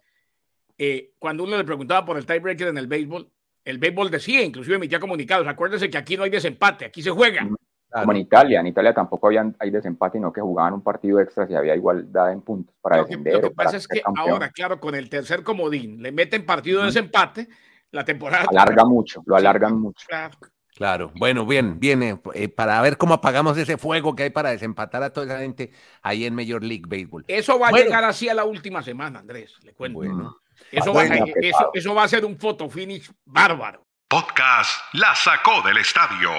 eh, 0.76 1.12
cuando 1.18 1.44
uno 1.44 1.56
le 1.56 1.64
preguntaba 1.64 2.04
por 2.04 2.18
el 2.18 2.26
tiebreaker 2.26 2.68
en 2.68 2.78
el 2.78 2.86
béisbol, 2.86 3.28
el 3.64 3.78
béisbol 3.78 4.10
decía, 4.10 4.42
inclusive 4.42 4.76
emitía 4.76 5.00
comunicados, 5.00 5.46
acuérdense 5.46 5.88
que 5.88 5.98
aquí 5.98 6.16
no 6.16 6.24
hay 6.24 6.30
desempate, 6.30 6.84
aquí 6.84 7.02
se 7.02 7.10
juega. 7.10 7.48
Como 7.90 8.12
en 8.12 8.18
Italia, 8.18 8.60
en 8.60 8.66
Italia 8.66 8.92
tampoco 8.92 9.28
había, 9.28 9.50
hay 9.58 9.70
desempate, 9.70 10.18
sino 10.18 10.30
que 10.32 10.42
jugaban 10.42 10.74
un 10.74 10.82
partido 10.82 11.20
extra 11.20 11.46
si 11.46 11.54
había 11.54 11.74
igualdad 11.74 12.32
en 12.32 12.42
puntos 12.42 12.74
para 12.82 12.98
defender. 12.98 13.34
lo 13.34 13.48
que 13.48 13.50
pasa 13.54 13.78
es 13.78 13.88
que 13.88 14.02
ahora, 14.04 14.50
claro, 14.50 14.78
con 14.78 14.94
el 14.94 15.08
tercer 15.08 15.42
comodín, 15.42 16.02
le 16.02 16.12
meten 16.12 16.44
partido 16.44 16.80
de 16.80 16.86
desempate, 16.86 17.48
la 17.90 18.04
temporada... 18.04 18.44
Alarga 18.50 18.84
mucho, 18.84 19.22
lo 19.24 19.36
alargan 19.36 19.80
mucho. 19.80 20.06
Claro. 20.06 20.36
Claro, 20.78 21.10
bueno, 21.16 21.44
bien, 21.44 21.80
viene 21.80 22.20
eh, 22.34 22.48
para 22.48 22.80
ver 22.82 22.98
cómo 22.98 23.14
apagamos 23.14 23.58
ese 23.58 23.76
fuego 23.78 24.14
que 24.14 24.24
hay 24.24 24.30
para 24.30 24.50
desempatar 24.50 25.02
a 25.02 25.12
toda 25.12 25.26
esa 25.26 25.38
gente 25.40 25.72
ahí 26.02 26.24
en 26.24 26.36
Major 26.36 26.62
League 26.62 26.84
Baseball. 26.86 27.24
Eso 27.26 27.58
va 27.58 27.68
a 27.68 27.72
llegar 27.72 28.04
así 28.04 28.28
a 28.28 28.34
la 28.34 28.44
última 28.44 28.80
semana, 28.80 29.18
Andrés, 29.18 29.56
le 29.64 29.72
cuento. 29.72 30.38
Eso, 30.70 30.94
va, 30.94 31.04
eso, 31.72 31.94
va 31.96 32.04
a 32.04 32.08
ser 32.08 32.24
un 32.24 32.38
photo 32.38 32.68
finish 32.68 33.10
bárbaro. 33.24 33.82
Podcast 34.06 34.70
La 34.92 35.16
sacó 35.16 35.62
del 35.62 35.78
estadio. 35.78 36.30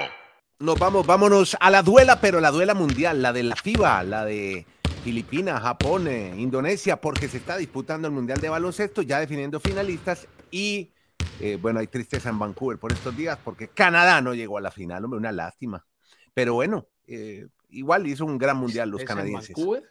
Nos 0.62 0.78
vamos, 0.78 1.08
vámonos 1.08 1.56
a 1.62 1.70
la 1.70 1.82
duela, 1.84 2.20
pero 2.20 2.42
la 2.42 2.52
duela 2.52 2.74
mundial, 2.74 3.22
la 3.22 3.32
de 3.32 3.44
la 3.44 3.56
FIBA, 3.56 4.04
la 4.04 4.26
de 4.26 4.66
Filipinas, 5.06 5.62
Japón, 5.62 6.10
eh, 6.10 6.36
Indonesia, 6.38 7.00
porque 7.00 7.30
se 7.30 7.38
está 7.38 7.56
disputando 7.56 8.10
el 8.10 8.14
Mundial 8.14 8.42
de 8.42 8.50
Baloncesto, 8.50 9.02
ya 9.02 9.22
definiendo 9.22 9.62
finalistas 9.62 10.28
y 10.52 10.92
eh, 11.40 11.58
bueno, 11.62 11.80
hay 11.80 11.88
tristeza 11.88 12.28
en 12.28 12.40
Vancouver 12.40 12.78
por 12.78 12.92
estos 12.92 13.16
días 13.16 13.40
porque 13.42 13.70
Canadá 13.70 14.20
no 14.20 14.34
llegó 14.34 14.58
a 14.58 14.62
la 14.62 14.70
final, 14.70 15.06
hombre, 15.06 15.20
una 15.20 15.32
lástima. 15.32 15.86
Pero 16.34 16.56
bueno, 16.56 16.90
eh, 17.08 17.48
igual 17.70 18.06
hizo 18.08 18.26
un 18.26 18.38
gran 18.38 18.58
mundial 18.58 18.90
los 18.90 19.06
canadienses. 19.06 19.52
¿En 19.52 19.56
Vancouver? 19.56 19.90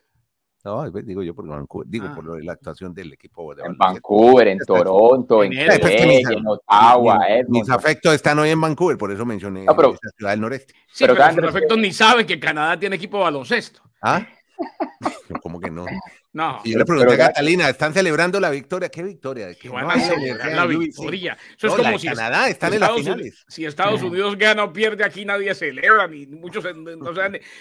No, 0.65 0.91
digo 0.91 1.23
yo 1.23 1.35
por 1.35 1.47
Vancouver, 1.47 1.89
digo 1.89 2.07
ah. 2.11 2.15
por 2.15 2.45
la 2.45 2.53
actuación 2.53 2.93
del 2.93 3.13
equipo 3.13 3.55
de 3.55 3.63
En 3.63 3.77
Vancouver, 3.77 4.49
en 4.49 4.59
Toronto, 4.59 5.45
en, 5.45 5.53
en, 5.53 6.47
Ottawa, 6.47 7.21
Mis 7.49 7.71
afectos 7.71 8.15
están 8.15 8.39
hoy 8.41 8.51
en 8.51 8.61
Vancouver, 8.61 8.99
por 8.99 9.13
eso 9.13 9.25
mencioné 9.25 9.63
esa 9.63 10.11
ciudad 10.17 10.33
del 10.33 10.41
noreste. 10.41 10.75
Sí, 10.93 11.05
pero, 11.05 11.15
pero 11.15 11.33
sus 11.33 11.45
afectos 11.45 11.79
ni 11.79 11.93
saben 11.93 12.27
que 12.27 12.41
Canadá 12.41 12.79
tiene 12.79 12.97
equipo 12.97 13.19
de 13.19 13.25
baloncesto. 13.25 13.83
¿Ah? 14.03 14.27
¿Cómo 15.43 15.61
que 15.61 15.71
no? 15.71 15.87
No. 16.33 16.61
Y 16.65 16.73
yo 16.73 16.79
le 16.79 16.85
pregunté 16.85 17.15
a 17.15 17.29
Catalina, 17.29 17.69
¿están 17.69 17.93
celebrando 17.93 18.39
la 18.41 18.51
victoria? 18.51 18.89
¿Qué 18.89 19.03
victoria? 19.03 19.49
¿Qué 19.55 19.69
van 19.69 19.91
a 19.91 19.99
celebrar 19.99 20.53
la 20.53 20.67
victoria? 20.67 21.37
Eso 21.57 21.69
es 21.69 21.75
como 21.75 21.99
si 21.99 22.09
Canadá 22.09 22.49
están 22.49 22.75
en 22.75 22.81
las 22.81 22.93
finales. 22.93 23.45
si 23.49 23.65
Estados 23.65 24.03
Unidos 24.03 24.37
gana 24.37 24.65
o 24.65 24.73
pierde, 24.73 25.05
aquí 25.05 25.25
nadie 25.25 25.55
celebra, 25.55 26.07
ni 26.07 26.27
muchos 26.27 26.65
no 26.75 27.13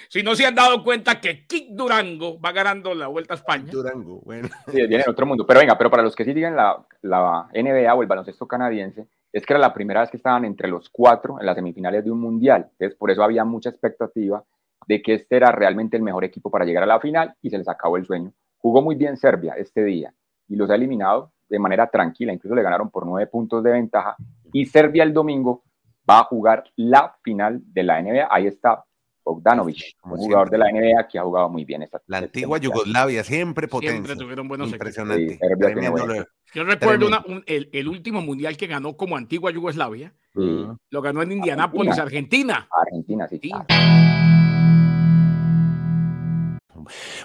si 0.10 0.24
no 0.24 0.36
se 0.36 0.46
han 0.46 0.56
dado 0.56 0.84
cuenta 0.84 1.20
que 1.20 1.46
Kik 1.46 1.70
Durango 1.72 2.40
va 2.40 2.52
ganando 2.52 2.94
la 2.94 3.08
Vuelta 3.08 3.34
a 3.34 3.38
España. 3.38 3.72
Durango, 3.72 4.22
bueno. 4.22 4.50
Sí, 4.68 4.78
viene 4.78 5.04
en 5.04 5.10
otro 5.10 5.26
mundo. 5.26 5.46
Pero 5.46 5.60
venga, 5.60 5.78
pero 5.78 5.90
para 5.90 6.04
los 6.04 6.16
que 6.16 6.26
sí 6.26 6.34
siguen 6.34 6.56
la, 6.56 6.86
la 7.02 7.48
NBA 7.54 7.94
o 7.94 8.02
el 8.02 8.08
baloncesto 8.08 8.48
canadiense, 8.48 9.08
es 9.32 9.46
que 9.46 9.54
era 9.54 9.60
la 9.60 9.74
primera 9.74 10.02
vez 10.02 10.10
que 10.10 10.18
estaban 10.18 10.46
entre 10.46 10.68
los 10.68 10.90
cuatro 10.90 11.40
en 11.40 11.46
las 11.46 11.56
semifinales 11.56 12.04
de 12.04 12.12
un 12.12 12.20
mundial. 12.20 12.70
Entonces, 12.72 12.98
por 12.98 13.12
eso 13.12 13.24
había 13.24 13.46
mucha 13.46 13.70
expectativa 13.70 14.44
de 14.88 15.02
que 15.02 15.16
este 15.16 15.36
era 15.36 15.52
realmente 15.52 15.98
el 15.98 16.04
mejor 16.04 16.24
equipo 16.24 16.50
para 16.50 16.66
llegar 16.66 16.84
a 16.84 16.88
la 16.88 17.00
final 17.00 17.36
y 17.42 17.50
se 17.50 17.58
les 17.58 17.68
acabó 17.68 17.98
el 17.98 18.06
sueño. 18.06 18.34
Jugó 18.58 18.82
muy 18.82 18.96
bien 18.96 19.18
Serbia 19.18 19.54
este 19.58 19.84
día 19.84 20.14
y 20.48 20.56
los 20.56 20.70
ha 20.70 20.76
eliminado 20.76 21.34
de 21.50 21.60
manera 21.60 21.88
tranquila, 21.88 22.34
incluso 22.34 22.56
le 22.56 22.64
ganaron 22.64 22.90
por 22.90 23.06
nueve 23.06 23.28
puntos 23.28 23.64
de 23.64 23.72
ventaja 23.72 24.16
y 24.52 24.66
Serbia 24.66 25.04
el 25.04 25.14
domingo 25.14 25.64
va 26.10 26.20
a 26.20 26.24
jugar 26.24 26.64
la 26.76 27.16
final 27.22 27.62
de 27.66 27.84
la 27.84 28.02
NBA. 28.02 28.28
Ahí 28.32 28.48
está 28.48 28.84
Bogdanovic, 29.24 29.98
un 30.04 30.18
jugador 30.18 30.50
de 30.50 30.58
la 30.58 30.72
NBA 30.72 31.08
que 31.10 31.20
ha 31.20 31.24
jugado 31.24 31.50
muy 31.50 31.66
bien 31.66 31.84
esta 31.84 32.02
La 32.08 32.20
antigua 32.20 32.58
Yugoslavia, 32.60 33.26
siempre 33.26 33.68
potente. 33.68 33.94
Siempre 33.94 34.16
tuvieron 34.16 34.48
buenos 34.48 34.72
Impresionante. 34.72 35.38
Yo 36.54 36.64
recuerdo 36.64 37.10
el, 37.46 37.88
último 37.90 38.22
mundial 38.22 38.56
que 38.56 38.68
ganó 38.68 38.96
como 38.96 39.18
antigua 39.18 39.52
Yugoslavia. 39.52 40.14
Lo 40.34 41.02
ganó 41.02 41.22
en 41.22 41.34
Indianápolis, 41.34 42.00
Argentina. 42.00 42.70
Argentina, 42.72 43.28
sí. 43.28 43.52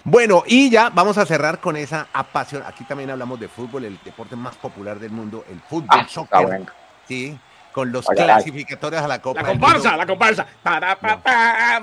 Bueno, 0.05 0.43
y 0.47 0.71
ya 0.71 0.91
vamos 0.91 1.19
a 1.19 1.27
cerrar 1.27 1.61
con 1.61 1.77
esa 1.77 2.09
apasión. 2.13 2.63
Aquí 2.67 2.85
también 2.85 3.11
hablamos 3.11 3.39
de 3.41 3.49
fútbol, 3.49 3.85
el 3.85 3.99
deporte 4.05 4.37
más 4.37 4.57
popular 4.57 4.99
del 4.99 5.11
mundo, 5.11 5.45
el 5.51 5.61
fútbol, 5.61 5.89
ah, 5.91 6.07
soccer. 6.09 6.67
Sí, 7.07 7.39
con 7.73 7.91
los 7.91 8.07
clasificatorios 8.07 9.03
a 9.03 9.09
la 9.09 9.21
Copa. 9.21 9.43
La 9.43 9.49
comparsa, 9.49 9.97
la 9.97 10.07
comparsa. 10.07 10.47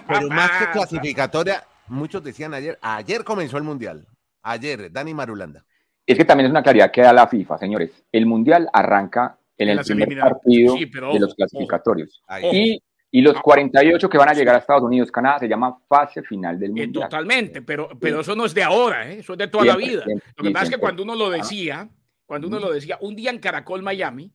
Pero 0.07 0.29
más 0.29 0.51
que 0.51 0.71
clasificatoria, 0.71 1.63
muchos 1.87 2.23
decían 2.23 2.53
ayer, 2.53 2.77
ayer 2.81 3.23
comenzó 3.23 3.57
el 3.57 3.63
Mundial. 3.63 4.07
Ayer, 4.41 4.91
Dani 4.91 5.13
Marulanda. 5.13 5.65
Es 6.05 6.17
que 6.17 6.25
también 6.25 6.45
es 6.47 6.51
una 6.51 6.63
claridad 6.63 6.91
que 6.91 7.01
da 7.01 7.13
la 7.13 7.27
FIFA, 7.27 7.57
señores. 7.57 7.91
El 8.11 8.25
Mundial 8.25 8.69
arranca 8.73 9.37
en, 9.57 9.69
el 9.69 9.79
primer 9.79 10.19
partido 10.19 10.75
de 10.75 11.19
los 11.19 11.35
clasificatorios. 11.35 12.23
Y 12.51 12.81
Y 13.11 13.21
los 13.21 13.39
48 13.41 14.07
que 14.09 14.17
van 14.19 14.29
a 14.29 14.33
llegar 14.33 14.53
a 14.55 14.59
Estados 14.59 14.83
Unidos, 14.83 15.11
Canadá, 15.11 15.39
se 15.39 15.47
llama 15.47 15.77
fase 15.87 16.21
final 16.21 16.59
del 16.59 16.69
Eh, 16.69 16.83
mundial. 16.85 17.03
totalmente, 17.09 17.61
pero, 17.63 17.89
pero 17.99 18.19
eso 18.21 18.35
no 18.35 18.45
es 18.45 18.53
de 18.53 18.61
ahora, 18.63 19.09
¿eh? 19.11 19.19
eso 19.19 19.33
es 19.33 19.39
de 19.39 19.47
toda 19.47 19.65
la 19.65 19.73
Siempre, 19.73 19.89
vida. 19.95 20.03
siempre, 20.05 20.27
Lo 20.37 20.41
que 20.43 20.47
sí, 20.49 20.53
pasa 20.53 20.65
es 20.65 20.71
que 20.71 20.77
cuando 20.77 21.03
uno 21.03 21.15
lo 21.15 21.29
decía, 21.31 21.89
cuando 22.27 22.47
uno 22.47 22.59
lo 22.59 22.71
decía, 22.71 22.97
un 23.01 23.15
día 23.15 23.31
en 23.31 23.39
Caracol, 23.39 23.81
Miami, 23.81 24.31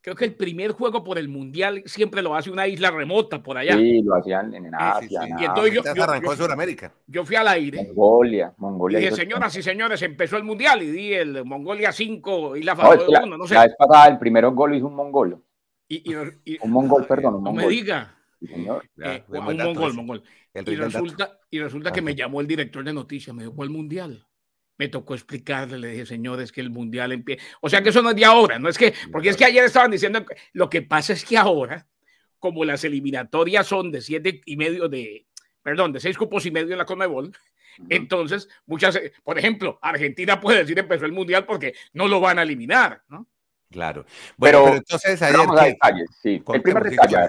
creo 0.00 0.16
que 0.16 0.24
el 0.24 0.34
primer 0.34 0.72
juego 0.72 1.04
por 1.04 1.18
el 1.18 1.28
mundial 1.28 1.82
siempre 1.86 2.20
lo 2.22 2.34
hace 2.34 2.50
una 2.50 2.66
isla 2.66 2.90
remota 2.90 3.40
por 3.42 3.58
allá. 3.58 3.76
Sí, 3.76 4.02
lo 4.02 4.16
hacían 4.16 4.52
en 4.54 4.74
Asia, 4.74 5.00
sí, 5.02 5.08
sí. 5.08 5.32
en 5.32 5.38
Y 5.38 5.44
entonces 5.44 5.72
yo- 5.74 5.80
Entonces 5.80 6.02
arrancó 6.04 6.32
en 6.32 6.38
Sudamérica. 6.38 6.92
Yo 7.06 7.24
fui 7.24 7.36
al 7.36 7.46
aire 7.48 7.84
Mongolia, 7.94 8.52
y 8.56 8.60
Mongolia. 8.60 8.98
dije, 8.98 9.08
hizo- 9.12 9.16
señoras 9.22 9.56
y 9.56 9.62
señores, 9.62 10.02
empezó 10.02 10.36
el 10.36 10.42
mundial 10.42 10.82
y 10.82 10.90
di 10.90 11.14
el 11.14 11.44
Mongolia 11.44 11.92
5 11.92 12.56
y 12.56 12.62
la 12.64 12.74
No, 12.74 12.80
Faroe 12.82 13.04
la, 13.08 13.22
1, 13.24 13.38
no 13.38 13.46
sé. 13.46 13.54
la 13.54 13.62
vez 13.66 13.74
pasada 13.78 14.08
el 14.08 14.18
primero 14.18 14.50
gol 14.52 14.74
hizo 14.74 14.86
un 14.88 14.94
mongolo. 14.96 15.42
Y, 15.88 16.12
y- 16.12 16.14
y- 16.44 16.58
Un 16.62 16.70
mongol, 16.72 17.06
perdón, 17.06 17.36
un 17.36 17.44
no 17.44 17.52
me 17.52 17.62
mongol. 17.62 17.70
diga. 17.72 18.12
Sí, 18.40 18.46
señor. 18.48 18.88
Ya, 18.96 19.14
eh, 19.14 19.24
un 19.28 19.56
mongol, 19.56 19.94
mongol. 19.94 20.22
Y 20.54 20.74
resulta, 20.74 21.38
y 21.50 21.60
resulta 21.60 21.92
que 21.92 22.02
me 22.02 22.14
llamó 22.14 22.40
el 22.40 22.46
director 22.46 22.84
de 22.84 22.92
noticias, 22.92 23.34
me 23.34 23.42
dijo, 23.44 23.54
¿cuál 23.54 23.70
mundial? 23.70 24.26
Me 24.78 24.88
tocó 24.88 25.14
explicarle, 25.14 25.78
le 25.78 25.88
dije, 25.92 26.06
señores, 26.06 26.52
que 26.52 26.60
el 26.60 26.68
mundial 26.70 27.12
empieza. 27.12 27.42
O 27.62 27.68
sea 27.70 27.82
que 27.82 27.88
eso 27.90 28.02
no 28.02 28.10
es 28.10 28.16
de 28.16 28.24
ahora, 28.26 28.58
no 28.58 28.68
es 28.68 28.76
que, 28.76 28.92
porque 29.10 29.30
es 29.30 29.36
que 29.36 29.46
ayer 29.46 29.64
estaban 29.64 29.90
diciendo, 29.90 30.24
lo 30.52 30.68
que 30.68 30.82
pasa 30.82 31.14
es 31.14 31.24
que 31.24 31.38
ahora, 31.38 31.86
como 32.38 32.64
las 32.64 32.84
eliminatorias 32.84 33.66
son 33.66 33.90
de 33.90 34.02
siete 34.02 34.42
y 34.44 34.56
medio 34.56 34.88
de, 34.88 35.26
perdón, 35.62 35.92
de 35.92 36.00
seis 36.00 36.18
cupos 36.18 36.44
y 36.44 36.50
medio 36.50 36.72
en 36.72 36.78
la 36.78 36.84
Conmebol, 36.84 37.32
entonces 37.88 38.48
muchas, 38.66 38.98
por 39.24 39.38
ejemplo, 39.38 39.78
Argentina 39.82 40.40
puede 40.40 40.58
decir 40.58 40.78
empezó 40.78 41.06
el 41.06 41.12
mundial 41.12 41.46
porque 41.46 41.74
no 41.94 42.06
lo 42.08 42.20
van 42.20 42.38
a 42.38 42.42
eliminar, 42.42 43.02
¿no? 43.08 43.26
Claro. 43.70 44.04
Bueno, 44.36 44.58
Pero- 44.58 44.64
pero, 44.64 44.76
entonces 44.76 45.22
ayer. 45.22 45.36
vamos 45.38 45.60
a 45.60 45.64
detalles, 45.64 46.10
sí. 46.22 46.42
El 46.52 46.62
primer 46.62 46.84
detalle, 46.84 47.28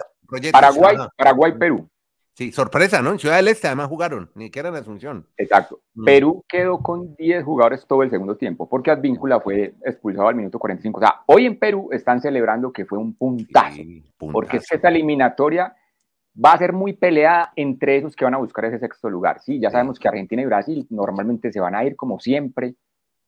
Paraguay. 0.51 0.97
Paraguay, 1.17 1.51
Perú. 1.57 1.89
Sí, 2.33 2.51
sorpresa, 2.51 3.01
¿no? 3.01 3.09
En 3.13 3.17
Ciudad 3.17 3.37
del 3.37 3.47
Este 3.47 3.65
además 3.65 3.87
jugaron, 3.87 4.29
ni 4.35 4.51
que 4.51 4.59
era 4.59 4.69
en 4.69 4.75
Asunción. 4.75 5.25
Exacto. 5.37 5.79
Mm. 5.95 6.05
Perú 6.05 6.45
quedó 6.47 6.83
con 6.83 7.15
10 7.15 7.43
jugadores 7.43 7.83
todo 7.87 8.03
el 8.03 8.11
segundo 8.11 8.37
tiempo, 8.37 8.69
porque 8.69 8.91
Advíncula 8.91 9.39
fue 9.39 9.73
expulsado 9.83 10.27
al 10.27 10.35
minuto 10.35 10.59
45. 10.59 10.99
O 10.99 11.01
sea, 11.01 11.21
hoy 11.25 11.47
en 11.47 11.57
Perú 11.57 11.89
están 11.91 12.21
celebrando 12.21 12.71
que 12.71 12.85
fue 12.85 12.99
un 12.99 13.15
puntazo, 13.15 13.77
Sí, 13.77 14.03
porque 14.19 14.57
es 14.57 14.67
que 14.67 14.75
esta 14.75 14.89
eliminatoria 14.89 15.75
va 16.45 16.51
a 16.53 16.57
ser 16.59 16.73
muy 16.73 16.93
peleada 16.93 17.51
entre 17.55 17.97
esos 17.97 18.15
que 18.15 18.23
van 18.25 18.35
a 18.35 18.37
buscar 18.37 18.65
ese 18.65 18.77
sexto 18.77 19.09
lugar. 19.09 19.39
Sí, 19.41 19.59
ya 19.59 19.71
sabemos 19.71 19.97
que 19.97 20.07
Argentina 20.07 20.39
y 20.43 20.45
Brasil 20.45 20.85
normalmente 20.91 21.51
se 21.51 21.59
van 21.59 21.73
a 21.73 21.83
ir 21.83 21.95
como 21.95 22.19
siempre, 22.19 22.75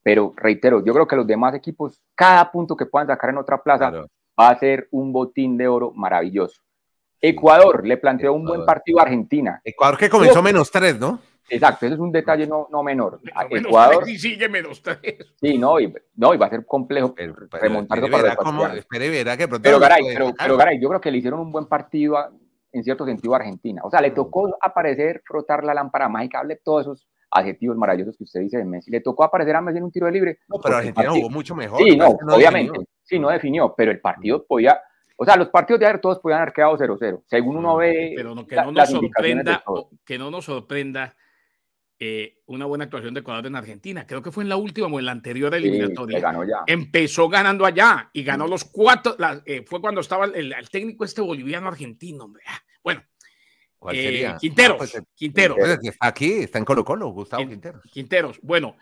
pero 0.04 0.34
reitero, 0.36 0.84
yo 0.84 0.94
creo 0.94 1.08
que 1.08 1.16
los 1.16 1.28
demás 1.28 1.54
equipos, 1.56 2.02
cada 2.16 2.52
punto 2.52 2.76
que 2.76 2.86
puedan 2.86 3.08
sacar 3.08 3.30
en 3.32 3.38
otra 3.38 3.62
plaza, 3.62 3.90
Claro. 3.90 4.08
va 4.40 4.50
a 4.50 4.60
ser 4.60 4.88
un 4.92 5.12
botín 5.14 5.58
de 5.58 5.68
oro 5.68 5.92
maravilloso. 5.94 6.62
Ecuador 7.22 7.86
le 7.86 7.98
planteó 7.98 8.34
un 8.34 8.46
buen 8.46 8.66
partido 8.66 9.00
a 9.00 9.04
Argentina. 9.04 9.60
Ecuador 9.64 9.98
que 9.98 10.10
comenzó 10.10 10.42
menos 10.42 10.72
tres, 10.72 10.98
¿no? 11.00 11.20
Exacto, 11.52 11.86
ese 11.88 11.96
es 11.96 12.00
un 12.00 12.12
detalle 12.12 12.46
no, 12.48 12.68
no 12.72 12.84
menor. 12.84 13.20
A 13.34 13.46
Ecuador, 13.50 14.04
tres 14.04 14.16
y 14.16 14.20
sigue 14.20 14.48
menos 14.48 14.82
tres. 14.82 15.00
sí, 15.42 15.58
no, 15.58 15.80
y, 15.80 15.92
no, 16.16 16.34
y 16.34 16.38
va 16.38 16.46
a 16.46 16.50
ser 16.50 16.64
complejo 16.66 17.14
Pero, 17.16 17.34
pero 17.50 17.62
remontarlo 17.64 18.06
espere, 18.06 18.12
para 18.22 18.24
verá 18.24 18.34
ecuatorianos. 18.42 18.78
espere 18.78 19.10
verá 19.10 19.36
que 19.38 19.48
pronto 19.48 19.64
Pero 19.64 19.80
Garay, 19.80 20.04
pero, 20.14 20.34
pero 20.38 20.58
Garay, 20.58 20.80
yo 20.80 20.88
creo 20.90 21.02
que 21.02 21.12
le 21.12 21.18
hicieron 21.18 21.40
un 21.40 21.52
buen 21.52 21.66
partido 21.66 22.18
a- 22.18 22.32
en 22.72 22.84
cierto 22.84 23.04
sentido 23.04 23.34
a 23.34 23.38
Argentina. 23.38 23.82
O 23.84 23.90
sea, 23.90 24.00
le 24.00 24.12
tocó 24.12 24.56
aparecer, 24.62 25.24
frotar 25.26 25.64
la 25.64 25.74
lámpara 25.74 26.08
mágica, 26.08 26.40
hable 26.40 26.56
todos 26.58 26.82
esos 26.82 27.08
adjetivos 27.32 27.78
maravillosos 27.78 28.18
que 28.18 28.24
usted 28.24 28.40
dice 28.42 28.58
de 28.58 28.66
Messi. 28.66 28.90
Le 28.92 29.02
tocó 29.02 29.24
aparecer 29.24 29.56
a 29.56 29.62
Messi 29.62 29.78
en 29.78 29.84
un 29.86 29.92
tiro 29.92 30.06
de 30.08 30.12
libre. 30.12 30.40
No, 30.48 30.60
pero 30.62 30.78
Argentina 30.78 31.06
partido- 31.08 31.22
jugó 31.24 31.30
mucho 31.30 31.56
mejor. 31.56 31.80
Sí, 31.84 31.96
no, 31.98 32.08
obviamente. 32.10 32.72
definió. 32.72 32.88
Sí, 33.04 33.20
no 33.20 33.30
definió, 33.30 33.74
pero 33.76 33.92
el 33.92 34.00
partido 34.00 34.46
podía. 34.46 34.80
O 35.18 35.26
sea, 35.26 35.36
los 35.36 35.50
partidos 35.50 35.80
de 35.82 35.86
ayer 35.88 36.00
todos 36.00 36.20
podían 36.20 36.42
haber 36.42 36.54
quedado 36.54 36.78
0-0. 36.78 37.24
Según 37.28 37.58
uno 37.58 37.76
ve. 37.76 38.14
pero 38.16 38.34
no, 38.36 38.48
que 38.48 38.56
la- 38.56 38.64
no 38.66 38.72
nos 38.72 38.90
sorprenda, 38.90 39.64
que 40.06 40.18
no 40.18 40.32
nos 40.32 40.46
sorprenda 40.46 41.16
eh, 42.02 42.38
una 42.46 42.66
buena 42.66 42.86
actuación 42.86 43.14
de 43.14 43.20
Ecuador 43.20 43.46
en 43.46 43.58
Argentina. 43.58 44.08
Creo 44.08 44.22
que 44.22 44.32
fue 44.32 44.44
en 44.44 44.50
la 44.50 44.56
última 44.56 44.88
o 44.88 45.00
en 45.00 45.06
la 45.06 45.12
anterior 45.12 45.52
Sí, 45.52 45.58
eliminatoria. 45.58 46.20
ganó 46.22 46.46
ya. 46.46 46.60
Empezó 46.66 47.28
ganando 47.28 47.66
allá 47.66 48.10
y 48.14 48.24
ganó 48.24 48.48
los 48.48 48.64
cuatro. 48.64 49.16
la- 49.18 49.42
eh, 49.46 49.66
fue 49.68 49.82
cuando 49.82 50.00
estaba 50.00 50.24
el, 50.26 50.54
el 50.54 50.70
técnico 50.70 51.04
este 51.04 51.20
boliviano 51.22 51.68
argentino, 51.68 52.24
hombre. 52.24 52.44
Ah, 52.48 52.60
Bueno, 52.82 53.02
¿Cuál 53.80 53.96
eh, 53.96 54.04
sería? 54.04 54.38
Quinteros, 54.38 54.76
Ah, 54.76 54.78
pues, 54.78 54.96
eh, 54.96 55.04
Quinteros, 55.16 55.58
está 55.58 56.08
aquí, 56.08 56.34
está 56.44 56.58
en 56.60 56.66
Colo 56.66 56.84
Colo, 56.84 57.08
Gustavo 57.10 57.42
Quin- 57.44 57.50
Quinteros. 57.50 57.82
Quinteros. 57.92 58.40
Bueno, 58.44 58.76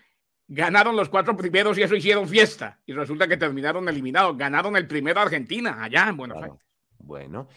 ganaron 0.48 0.96
los 0.96 1.08
cuatro 1.10 1.38
primeros 1.38 1.78
y 1.78 1.84
eso 1.84 1.96
hicieron 1.96 2.28
fiesta. 2.28 2.80
Y 2.86 2.94
resulta 2.94 3.28
que 3.28 3.38
terminaron 3.38 3.88
eliminados. 3.88 4.36
Ganaron 4.38 4.76
el 4.76 4.88
primero 4.88 5.20
a 5.20 5.24
Argentina, 5.24 5.84
allá 5.84 6.10
en 6.10 6.18
Buenos 6.18 6.38
Claro. 6.38 6.54
Aires. 6.54 6.68
Bueno. 7.00 7.48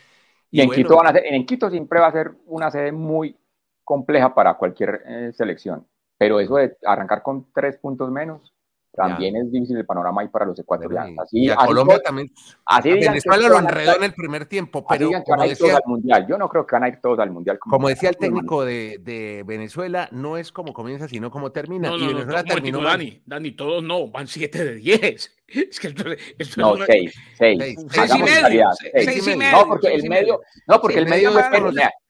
Y 0.50 0.60
en, 0.60 0.66
bueno, 0.66 0.82
Quito 0.82 0.96
van 0.96 1.06
a 1.06 1.12
ser- 1.12 1.24
en 1.26 1.46
Quito 1.46 1.70
siempre 1.70 1.98
va 2.00 2.08
a 2.08 2.12
ser 2.12 2.32
una 2.46 2.70
sede 2.70 2.92
muy 2.92 3.36
compleja 3.84 4.34
para 4.34 4.54
cualquier 4.54 5.02
eh, 5.06 5.32
selección. 5.32 5.86
Pero 6.18 6.38
eso 6.40 6.56
de 6.56 6.76
arrancar 6.84 7.22
con 7.22 7.50
tres 7.52 7.78
puntos 7.78 8.10
menos, 8.10 8.52
también 8.92 9.36
es 9.36 9.50
difícil 9.52 9.76
el 9.76 9.86
panorama 9.86 10.22
ahí 10.22 10.28
para 10.28 10.44
los 10.46 10.58
ecuatorianos. 10.58 11.14
Así, 11.22 11.44
y 11.44 11.48
a 11.50 11.54
así 11.54 11.66
Colombia 11.66 11.96
todo- 11.96 12.02
también. 12.02 12.30
así 12.66 12.90
a 12.90 12.94
Venezuela 12.94 13.48
lo 13.48 13.58
enredó 13.58 13.96
en 13.96 14.02
el 14.04 14.14
primer 14.14 14.46
tiempo, 14.46 14.84
pero 14.86 15.06
digan 15.06 15.22
que 15.24 15.30
van 15.30 15.38
como 15.38 15.42
a 15.42 15.46
ir 15.52 15.56
todos 15.58 15.68
decía, 15.70 15.80
al 15.84 15.90
mundial. 15.90 16.26
Yo 16.28 16.38
no 16.38 16.48
creo 16.48 16.66
que 16.66 16.74
van 16.76 16.84
a 16.84 16.88
ir 16.88 17.00
todos 17.00 17.18
al 17.20 17.30
mundial. 17.30 17.58
como 17.58 17.88
decía 17.88 18.08
el 18.10 18.16
técnico 18.16 18.64
de, 18.64 18.98
de 19.00 19.44
Venezuela, 19.46 20.08
no 20.12 20.36
es 20.36 20.52
como 20.52 20.72
comienza, 20.72 21.08
sino 21.08 21.30
como 21.30 21.52
termina. 21.52 21.88
No, 21.88 21.96
y 21.96 22.00
no, 22.00 22.04
no, 22.06 22.12
Venezuela 22.18 22.38
momentico, 22.42 22.54
terminó. 22.54 22.82
Dani, 22.82 23.22
Dani, 23.26 23.52
todos 23.52 23.82
no, 23.82 24.08
van 24.10 24.26
7 24.26 24.64
de 24.64 24.74
10. 24.76 25.36
Es 25.50 25.80
que 25.80 25.88
esto, 25.88 26.04
esto 26.38 26.60
No, 26.60 26.70
es 26.74 26.76
una- 26.76 26.86
seis, 26.86 27.14
seis. 27.36 27.58
Seis, 27.90 28.14
y 28.14 28.22
medio, 28.22 28.68
seis- 28.94 29.26
y 29.26 29.30
No, 29.32 29.36
medio. 29.36 29.52
No, 29.56 29.66
porque 29.66 29.88
el 29.94 30.08
medio, 30.08 30.40
no, 30.68 30.80
porque 30.80 30.98
el 30.98 31.06
medio 31.08 31.30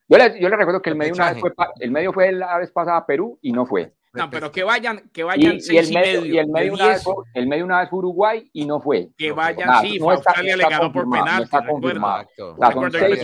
Yo 0.09 0.19
le, 0.19 0.57
recuerdo 0.57 0.83
que 0.83 0.91
el 0.91 0.97
medio, 0.97 1.15
una 1.15 1.33
vez 1.33 1.41
fue, 1.41 1.53
el 1.79 1.91
medio 1.91 2.13
fue 2.13 2.33
la 2.33 2.59
vez 2.59 2.71
pasada 2.71 2.99
a 2.99 3.07
Perú 3.07 3.39
y 3.41 3.53
no 3.53 3.65
fue. 3.65 3.95
No, 4.13 4.29
pero 4.29 4.51
que 4.51 4.65
vayan, 4.65 5.09
que 5.13 5.21
Y, 5.21 5.25
vayan 5.25 5.53
y 5.53 5.55
el 5.55 5.63
6 5.63 5.91
y 5.91 5.95
medio, 5.95 6.21
medio. 6.23 6.35
y 6.35 6.39
el 6.39 6.47
de 6.47 6.53
medio 6.53 6.73
una 6.75 6.87
vez 6.89 6.95
10, 6.97 7.05
fue, 7.05 7.15
el 7.35 7.47
medio 7.47 7.65
una 7.65 7.81
vez 7.81 7.91
fue 7.91 7.99
Uruguay 8.01 8.51
y 8.53 8.67
no 8.67 8.81
fue. 8.81 9.09
que 9.17 9.31
vayan, 9.31 9.69
nada, 9.69 9.83
sí, 9.83 9.99
no 10.01 10.13
está- 10.13 10.31
Australia 10.31 10.57
le 10.57 10.63
está 10.65 10.79
ganó 10.79 10.93
por 10.93 11.05
no 11.07 11.13
penal, 11.13 11.43
está 11.45 11.67
confirmado. 11.67 12.29
O 12.39 12.57
sea, 12.57 12.73
son 12.73 12.91
que 12.91 12.99
seis. 12.99 13.19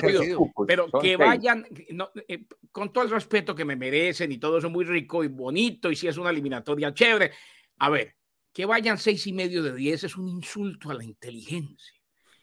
seis. 0.00 0.38
Pero 0.66 0.88
son 0.90 1.00
que 1.00 1.06
seis. 1.08 1.18
vayan, 1.18 1.66
no, 1.92 2.10
eh, 2.28 2.44
con 2.70 2.92
todo 2.92 3.04
el 3.04 3.10
respeto 3.10 3.54
que 3.54 3.64
me 3.64 3.76
merecen 3.76 4.30
y 4.30 4.38
todo 4.38 4.58
eso 4.58 4.68
muy 4.68 4.84
rico 4.84 5.24
y 5.24 5.28
bonito, 5.28 5.90
y 5.90 5.96
si 5.96 6.06
es 6.06 6.18
una 6.18 6.30
eliminatoria 6.30 6.92
chévere. 6.92 7.30
A 7.78 7.88
ver, 7.88 8.14
que 8.52 8.66
vayan 8.66 8.98
seis 8.98 9.26
y 9.26 9.32
medio 9.32 9.62
de 9.62 9.74
10 9.74 10.04
es 10.04 10.16
un 10.16 10.28
insulto 10.28 10.90
a 10.90 10.94
la 10.94 11.04
inteligencia. 11.04 11.94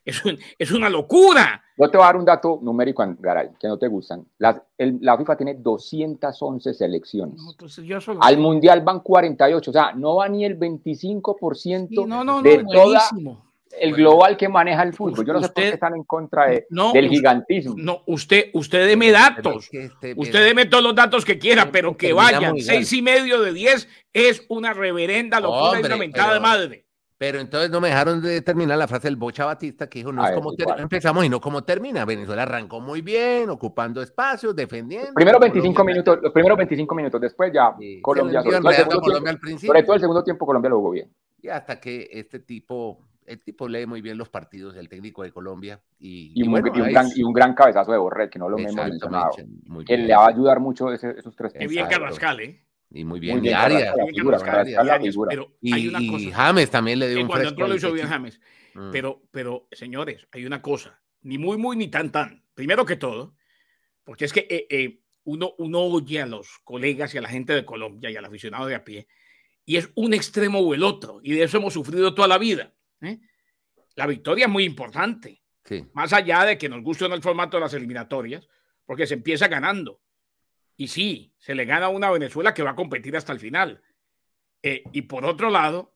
Es, 0.07 0.23
un- 0.25 0.37
es 0.57 0.71
una 0.71 0.89
locura. 0.89 1.63
Yo 1.77 1.89
te 1.91 1.97
voy 1.97 2.03
a 2.03 2.07
dar 2.07 2.15
un 2.17 2.25
dato 2.25 2.59
numérico, 2.61 3.05
Garay, 3.19 3.49
que 3.59 3.67
no 3.67 3.77
te 3.77 3.87
gustan. 3.87 4.25
Las- 4.39 4.61
el- 4.77 4.97
la 5.01 5.17
FIFA 5.17 5.37
tiene 5.37 5.53
211 5.55 6.73
selecciones. 6.73 7.35
No, 7.37 7.51
entonces 7.51 7.85
yo 7.85 8.01
solo- 8.01 8.19
Al 8.23 8.37
Mundial 8.37 8.81
van 8.81 9.01
48, 9.01 9.69
o 9.69 9.73
sea, 9.73 9.91
no 9.93 10.15
va 10.15 10.27
ni 10.27 10.43
el 10.45 10.55
25% 10.57 11.87
Sí, 11.89 11.95
no, 12.07 12.23
no, 12.23 12.37
no, 12.37 12.41
de 12.41 12.63
toda 12.63 13.01
el 13.79 13.93
global 13.93 14.37
que 14.37 14.49
maneja 14.49 14.81
el 14.81 14.93
fútbol. 14.93 15.25
Yo 15.25 15.33
no 15.33 15.41
sé 15.41 15.49
por 15.49 15.55
qué 15.63 15.69
están 15.69 15.95
en 15.95 16.03
contra 16.03 16.47
de- 16.47 16.65
No, 16.71 16.93
del 16.93 17.09
gigantismo. 17.09 17.75
No, 17.77 18.01
usted, 18.07 18.45
usted 18.53 18.87
deme 18.87 19.11
datos. 19.11 19.65
es 19.65 19.69
que 19.69 19.83
este- 19.83 20.13
Usted 20.17 20.45
deme 20.45 20.65
todos 20.65 20.83
los 20.83 20.95
datos 20.95 21.25
que 21.25 21.37
quiera, 21.37 21.69
pero 21.71 21.95
que 21.95 22.11
vayan 22.13 22.57
seis 22.59 22.91
y 22.93 23.01
medio 23.03 23.39
de 23.41 23.53
10 23.53 23.87
es 24.13 24.43
una 24.49 24.73
reverenda 24.73 25.39
locura 25.39 25.73
y 25.73 25.75
Hombre, 25.75 25.87
una 25.89 25.97
mentada 25.97 26.33
de 26.33 26.39
madre. 26.39 26.85
Pero 27.19 27.39
entonces 27.39 27.71
no 27.71 27.81
me 27.81 27.87
dejaron 27.87 28.21
de 28.21 28.41
terminar 28.41 28.77
la 28.77 28.87
frase 28.87 29.07
del 29.07 29.15
Bocha 29.15 29.43
Batista 29.45 29.87
que 29.89 29.99
dijo, 29.99 30.11
no 30.11 30.21
A 30.21 30.25
es 30.25 30.31
ver, 30.31 30.39
como 30.39 30.53
ter- 30.55 30.65
igual. 30.67 30.79
empezamos 30.81 31.25
y 31.25 31.29
no 31.29 31.41
como 31.41 31.63
termina. 31.63 32.05
Venezuela 32.05 32.43
arrancó 32.43 32.79
muy 32.79 33.01
bien, 33.01 33.49
ocupando 33.49 34.01
espacios, 34.03 34.55
defendiendo. 34.55 35.13
Primero 35.15 35.39
25 35.39 35.73
Colombia- 35.73 35.93
minutos, 35.95 36.19
los 36.21 36.31
primeros 36.31 36.57
25 36.57 36.93
minutos, 36.95 37.19
después 37.21 37.51
ya 37.51 37.75
Sí, 37.79 37.99
Colombia, 38.01 38.41
se 38.41 38.49
sobre 38.51 38.59
todo, 38.59 38.71
el 38.71 38.85
Colombia 39.01 39.15
al 39.17 39.23
tiempo, 39.23 39.41
principio. 39.41 39.67
sobre 39.69 39.83
todo 39.83 39.93
el 39.95 40.01
segundo 40.01 40.23
tiempo 40.23 40.45
Colombia 40.45 40.69
lo 40.69 40.77
jugó 40.77 40.91
bien. 40.91 41.11
Y 41.41 41.47
hasta 41.49 41.79
que 41.79 42.07
este 42.11 42.39
tipo, 42.39 42.99
el 43.25 43.41
tipo 43.41 43.67
lee 43.67 43.87
muy 43.87 44.01
bien 44.01 44.17
los 44.17 44.29
partidos, 44.29 44.75
el 44.75 44.87
técnico 44.87 45.23
de 45.23 45.31
Colombia. 45.31 45.79
Y, 45.99 46.33
Y, 46.35 46.41
y 46.41 46.43
un, 46.43 46.51
bueno, 46.51 46.67
y 46.73 46.81
un 46.81 46.89
gran, 46.91 47.07
y 47.15 47.23
un 47.23 47.33
gran 47.33 47.55
cabezazo 47.55 47.91
de 47.91 47.97
Borrell, 47.97 48.29
que 48.29 48.37
no 48.37 48.47
lo 48.47 48.59
hemos 48.59 48.75
mencionado. 48.75 49.31
Bien. 49.87 50.07
le 50.07 50.15
va 50.15 50.25
a 50.25 50.29
ayudar 50.29 50.59
mucho 50.59 50.91
ese- 50.93 51.15
esos 51.17 51.35
tres 51.35 51.51
Qué 51.53 51.59
puntos. 51.65 51.71
bien. 51.73 51.87
Carrascal, 51.87 52.39
¿eh? 52.41 52.61
Y 52.89 53.03
muy 53.03 53.19
bien, 53.19 53.37
Muy 53.37 53.41
bien, 53.41 53.53
y 53.53 53.57
Arias. 53.57 53.95
La 53.97 54.05
figura, 54.07 54.37
la 54.83 54.99
figura. 54.99 55.29
Pero 55.29 55.57
Y, 55.61 55.73
hay 55.73 55.87
una 55.89 56.01
y 56.01 56.07
cosa. 56.07 56.31
James 56.33 56.69
también 56.69 56.99
le 56.99 57.09
dio 57.09 57.21
un 57.21 57.27
cuando 57.27 57.49
entró 57.49 57.67
lo 57.67 57.75
hizo 57.75 57.91
bien. 57.91 58.07
James. 58.07 58.39
Mm. 58.73 58.91
Pero, 58.91 59.23
pero, 59.31 59.67
señores, 59.71 60.27
hay 60.31 60.45
una 60.45 60.61
cosa, 60.61 61.01
ni 61.21 61.37
muy, 61.37 61.57
muy, 61.57 61.75
ni 61.75 61.89
tan, 61.89 62.11
tan. 62.11 62.43
Primero 62.53 62.85
que 62.85 62.95
todo, 62.95 63.35
porque 64.03 64.25
es 64.25 64.31
que 64.33 64.47
eh, 64.49 64.67
eh, 64.69 65.01
uno, 65.25 65.53
uno 65.57 65.79
oye 65.81 66.21
a 66.21 66.25
los 66.25 66.59
colegas 66.63 67.13
y 67.13 67.17
a 67.17 67.21
la 67.21 67.29
gente 67.29 67.53
de 67.53 67.65
Colombia 67.65 68.09
y 68.09 68.15
al 68.15 68.23
aficionado 68.25 68.65
de 68.67 68.75
a 68.75 68.83
pie, 68.85 69.07
y 69.65 69.75
es 69.75 69.89
un 69.95 70.13
extremo 70.13 70.59
o 70.59 70.73
el 70.73 70.83
otro, 70.83 71.19
y 71.21 71.33
de 71.33 71.43
eso 71.43 71.57
hemos 71.57 71.73
sufrido 71.73 72.13
toda 72.15 72.29
la 72.29 72.37
vida. 72.37 72.73
¿eh? 73.01 73.19
La 73.95 74.07
victoria 74.07 74.45
es 74.45 74.51
muy 74.51 74.63
importante, 74.63 75.41
Sí. 75.65 75.83
más 75.93 76.13
allá 76.13 76.45
de 76.45 76.57
que 76.57 76.69
nos 76.69 76.81
guste 76.81 77.03
o 77.03 77.09
no 77.09 77.15
el 77.15 77.21
formato 77.21 77.57
de 77.57 77.61
las 77.61 77.73
eliminatorias, 77.73 78.47
porque 78.85 79.05
se 79.05 79.15
empieza 79.15 79.49
ganando. 79.49 79.99
Y 80.77 80.87
sí, 80.87 81.33
se 81.37 81.55
le 81.55 81.65
gana 81.65 81.87
a 81.87 81.89
una 81.89 82.11
Venezuela 82.11 82.53
que 82.53 82.63
va 82.63 82.71
a 82.71 82.75
competir 82.75 83.17
hasta 83.17 83.33
el 83.33 83.39
final. 83.39 83.81
Eh, 84.63 84.83
y 84.93 85.01
por 85.03 85.25
otro 85.25 85.49
lado, 85.49 85.93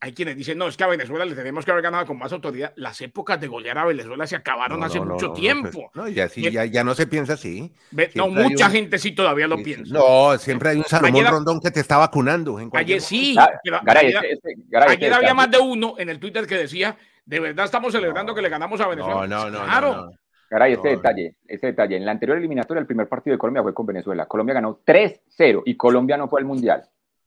hay 0.00 0.12
quienes 0.14 0.34
dicen, 0.36 0.56
no, 0.58 0.66
es 0.66 0.76
que 0.76 0.82
a 0.84 0.88
Venezuela 0.88 1.24
le 1.26 1.34
tenemos 1.36 1.64
que 1.64 1.70
haber 1.70 1.82
ganado 1.84 2.06
con 2.06 2.18
más 2.18 2.32
autoridad. 2.32 2.72
Las 2.76 3.00
épocas 3.02 3.40
de 3.40 3.46
golear 3.48 3.76
a 3.78 3.84
Venezuela 3.84 4.26
se 4.26 4.34
acabaron 4.34 4.80
No, 4.80 4.86
hace 4.86 4.98
no, 4.98 5.04
mucho 5.04 5.26
no, 5.26 5.32
no, 5.34 5.38
tiempo. 5.38 5.70
pues, 5.70 5.86
no, 5.94 6.08
ya, 6.08 6.28
sí, 6.28 6.50
ya, 6.50 6.64
ya 6.64 6.82
no 6.82 6.94
se 6.94 7.06
piensa 7.06 7.34
así. 7.34 7.72
Ve- 7.90 8.10
no, 8.14 8.28
mucha 8.28 8.66
un- 8.66 8.72
gente 8.72 8.98
sí 8.98 9.12
todavía 9.12 9.46
lo 9.46 9.62
piensa. 9.62 9.92
No, 9.94 10.36
siempre 10.38 10.70
hay 10.70 10.78
un 10.78 10.84
Salomón 10.84 11.20
Ayer- 11.20 11.30
Rondón 11.30 11.60
que 11.60 11.70
te 11.70 11.80
está 11.80 11.98
vacunando. 11.98 12.58
En 12.58 12.70
Ayer 12.72 13.00
sí, 13.00 13.36
pero 13.62 13.80
Garay, 13.84 14.06
ayer, 14.06 14.24
este- 14.24 14.54
Garay, 14.68 14.94
este 14.94 15.04
ayer 15.06 15.14
había 15.14 15.34
más 15.34 15.50
de 15.50 15.58
uno 15.58 15.94
en 15.98 16.08
el 16.08 16.18
Twitter 16.18 16.46
que 16.46 16.56
decía, 16.56 16.96
de 17.26 17.38
verdad 17.40 17.66
estamos 17.66 17.92
celebrando 17.92 18.34
que 18.34 18.42
le 18.42 18.48
ganamos 18.48 18.80
a 18.80 18.88
Venezuela. 18.88 19.26
No, 19.26 19.50
no, 19.50 19.50
no. 19.50 19.64
Claro. 19.64 20.10
No, 20.50 20.58
no. 20.58 20.64
Este 20.64 20.90
No. 20.90 20.96
detalle, 20.96 21.34
este 21.46 21.66
detalle. 21.68 21.96
En 21.96 22.04
la 22.04 22.12
anterior 22.12 22.36
eliminatoria, 22.38 22.80
el 22.80 22.86
primer 22.86 23.08
partido 23.08 23.34
de 23.34 23.38
Colombia 23.38 23.62
fue 23.62 23.72
con 23.74 23.86
Venezuela. 23.86 24.26
Colombia 24.26 24.54
ganó 24.54 24.80
3-0 24.84 25.62
y 25.64 25.76
Colombia 25.76 26.16
no 26.16 26.28
fue 26.28 26.40
al 26.40 26.46
Mundial. 26.46 26.82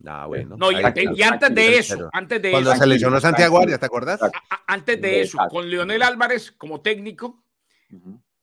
Ah, 0.05 0.25
bueno. 0.27 0.57
No, 0.57 0.69
y, 0.71 0.75
antes 0.83 1.55
de 1.55 1.77
eso, 1.77 2.09
antes 2.11 2.41
de 2.41 2.51
Cuando 2.51 2.71
eso, 2.73 2.81
se 2.81 2.87
lesionó 2.87 3.19
Santiago. 3.21 3.57
Arias, 3.59 3.79
¿te 3.79 3.85
acordás? 3.85 4.19
antes 4.67 4.99
de 5.01 5.21
eso, 5.21 5.37
con 5.49 5.69
Leonel 5.69 6.01
Álvarez 6.01 6.51
como 6.51 6.81
técnico, 6.81 7.41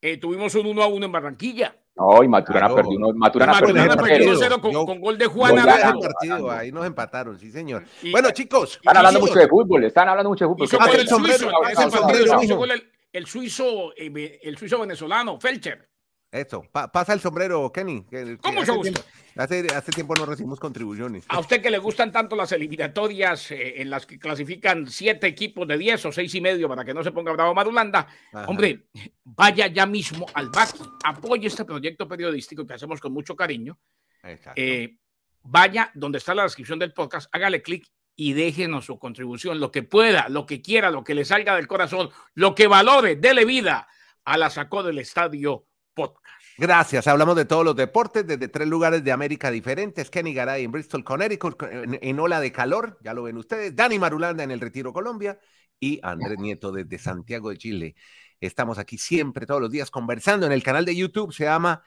eh, 0.01 0.17
tuvimos 0.17 0.55
un 0.55 0.67
1 0.67 0.83
a 0.83 0.87
1 0.87 1.05
en 1.07 1.13
Barranquilla. 1.13 1.77
No, 1.97 2.23
y 2.23 2.29
Maturana 2.29 2.69
Claro. 2.69 2.77
perdió 2.77 2.97
uno, 2.97 3.13
Maturana 3.13 3.53
Maturana 3.53 3.61
perdió 3.61 3.75
Maturana 3.75 3.95
uno 3.95 4.03
perdió 4.09 4.39
cero. 4.39 4.57
1-0 4.57 4.61
con, 4.73 4.87
con 4.87 5.01
gol 5.03 5.19
de 5.19 5.25
Yo 5.25 5.31
Juan 5.33 5.51
vi 5.55 5.57
Ganando, 5.61 5.77
ese 5.77 5.87
Arana. 5.87 6.01
partido, 6.15 6.51
ahí 6.51 6.73
nos 6.73 6.87
empataron, 6.87 7.39
sí, 7.39 7.51
señor. 7.51 7.85
Y- 8.03 8.11
Bueno, 8.13 8.31
chicos, 8.31 8.77
Están 8.77 8.97
hablando 8.97 9.21
mucho 9.21 9.39
de 9.39 9.49
fútbol, 9.49 9.85
están 9.85 10.09
hablando 10.09 10.31
mucho 10.31 10.45
de 10.47 10.49
fútbol. 10.55 10.65
Hizo 10.65 10.79
¿Qué 10.79 10.83
gol 10.83 10.89
Hace 10.89 10.95
el 10.97 11.01
el 11.01 11.07
ese 11.07 12.53
el 12.53 12.57
gol 12.59 12.71
el, 12.71 12.91
el 13.13 13.27
suizo, 13.27 13.93
eh, 13.97 14.39
el 14.43 14.57
suizo 14.57 14.79
venezolano, 14.81 15.39
Felcher. 15.41 15.89
Eso, 16.33 16.63
pa- 16.71 16.93
pasa 16.93 17.13
el 17.13 17.19
sombrero, 17.21 17.73
Kenny. 17.73 18.05
que- 18.05 18.25
que 18.25 18.39
Con 18.39 18.57
hace 18.57 18.93
Hace, 19.37 19.67
hace 19.75 19.91
tiempo 19.93 20.15
no 20.15 20.27
recibimos 20.27 20.61
contribuciones. 20.61 21.25
A 21.29 21.41
usted 21.41 21.61
que 21.63 21.71
le 21.71 21.79
gustan 21.79 22.13
tanto 22.13 22.37
las 22.37 22.53
eliminatorias 22.53 23.51
eh, 23.51 23.81
en 23.81 23.91
las 23.91 24.07
que 24.07 24.19
clasifican 24.19 24.87
siete 24.89 25.27
equipos 25.27 25.67
de 25.67 25.77
10 25.79 26.05
o 26.07 26.13
seis 26.13 26.33
y 26.35 26.41
medio 26.41 26.69
para 26.69 26.85
que 26.85 26.95
no 26.95 27.03
se 27.03 27.11
ponga 27.11 27.33
bravo 27.33 27.53
Marulanda, 27.55 28.07
Ajá. 28.33 28.47
hombre, 28.47 28.87
vaya 29.25 29.67
ya 29.69 29.87
mismo 29.87 30.27
al 30.35 30.51
BACI, 30.51 30.85
apoye 31.05 31.47
este 31.49 31.65
proyecto 31.65 32.07
periodístico 32.07 32.65
que 32.67 32.75
hacemos 32.75 33.01
con 33.01 33.13
mucho 33.13 33.35
cariño. 33.35 33.79
Exacto. 34.23 34.61
eh, 34.61 34.99
vaya 35.43 35.91
donde 35.95 36.19
está 36.19 36.35
la 36.35 36.43
descripción 36.43 36.79
del 36.79 36.93
podcast, 36.93 37.29
hágale 37.33 37.63
clic 37.63 37.87
y 38.17 38.33
déjenos 38.35 38.85
su 38.85 38.99
contribución, 38.99 39.61
lo 39.61 39.71
que 39.71 39.83
pueda, 39.83 40.29
lo 40.29 40.47
que 40.47 40.61
quiera, 40.61 40.91
lo 40.91 41.05
que 41.05 41.15
le 41.15 41.25
salga 41.25 41.57
del 41.57 41.67
corazón, 41.67 42.11
lo 42.35 42.55
que 42.55 42.67
valore, 42.67 43.17
dele 43.17 43.45
vida 43.45 43.89
a 44.25 44.37
la 44.37 44.51
sacó 44.51 44.83
del 44.83 44.99
estadio 44.99 45.67
podcast. 45.95 46.27
Gracias. 46.59 47.07
Hablamos 47.07 47.37
de 47.37 47.47
todos 47.47 47.65
los 47.65 47.75
deportes 47.75 48.27
desde 48.27 48.49
tres 48.49 48.69
lugares 48.69 49.03
de 49.03 49.13
América 49.13 49.51
diferentes. 49.51 50.11
Kenny 50.11 50.35
Garay 50.35 50.65
en 50.65 50.71
Bristol, 50.71 51.03
Connecticut, 51.03 51.63
en, 51.63 52.21
ola 52.21 52.39
de 52.39 52.53
calor, 52.53 52.99
ya 53.03 53.15
lo 53.15 53.23
ven 53.23 53.39
ustedes. 53.39 53.75
Dani 53.75 53.99
Marulanda 53.99 54.45
en 54.45 54.51
el 54.51 54.61
Retiro 54.61 54.93
Colombia 54.93 55.39
y 55.79 55.99
Andrés 56.03 56.39
Nieto 56.39 56.71
desde 56.71 56.99
Santiago 56.99 57.49
de 57.49 57.57
Chile. 57.57 57.95
Estamos 58.41 58.79
aquí 58.79 58.99
siempre, 58.99 59.47
todos 59.47 59.63
los 59.63 59.71
días, 59.71 59.91
conversando 59.91 60.45
en 60.45 60.53
el 60.53 60.63
canal 60.63 60.85
de 60.85 60.95
YouTube. 60.95 61.33
Se 61.33 61.45
llama 61.45 61.83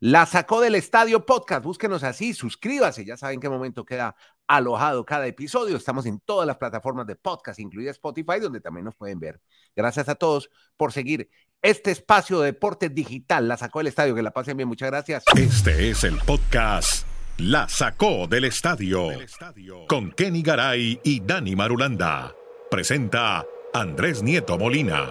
La 0.00 0.26
Sacó 0.26 0.60
del 0.60 0.76
Estadio 0.76 1.26
Podcast. 1.26 1.64
Búsquenos 1.64 2.04
así, 2.04 2.32
suscríbase. 2.32 3.04
Ya 3.04 3.16
saben 3.16 3.40
qué 3.40 3.48
momento 3.48 3.84
queda 3.84 4.14
alojado 4.46 5.04
cada 5.04 5.26
episodio. 5.26 5.76
Estamos 5.76 6.06
en 6.06 6.20
todas 6.20 6.46
las 6.46 6.56
plataformas 6.56 7.06
de 7.08 7.16
podcast, 7.16 7.58
incluida 7.58 7.90
Spotify, 7.90 8.38
donde 8.40 8.60
también 8.60 8.84
nos 8.84 8.94
pueden 8.94 9.18
ver. 9.18 9.40
Gracias 9.74 10.08
a 10.08 10.14
todos 10.14 10.50
por 10.76 10.92
seguir 10.92 11.28
este 11.62 11.90
espacio 11.90 12.38
de 12.38 12.52
deporte 12.52 12.88
digital. 12.90 13.48
La 13.48 13.56
sacó 13.56 13.80
del 13.80 13.88
estadio. 13.88 14.14
Que 14.14 14.22
la 14.22 14.30
pasen 14.30 14.56
bien. 14.56 14.68
Muchas 14.68 14.88
gracias. 14.88 15.24
Este 15.36 15.90
es 15.90 16.04
el 16.04 16.18
podcast 16.18 17.04
La 17.38 17.68
Sacó 17.68 18.28
del 18.28 18.44
Estadio 18.44 19.08
con 19.88 20.12
Kenny 20.12 20.42
Garay 20.42 21.00
y 21.02 21.20
Dani 21.20 21.56
Marulanda. 21.56 22.32
Presenta 22.70 23.44
Andrés 23.74 24.22
Nieto 24.22 24.58
Molina. 24.58 25.08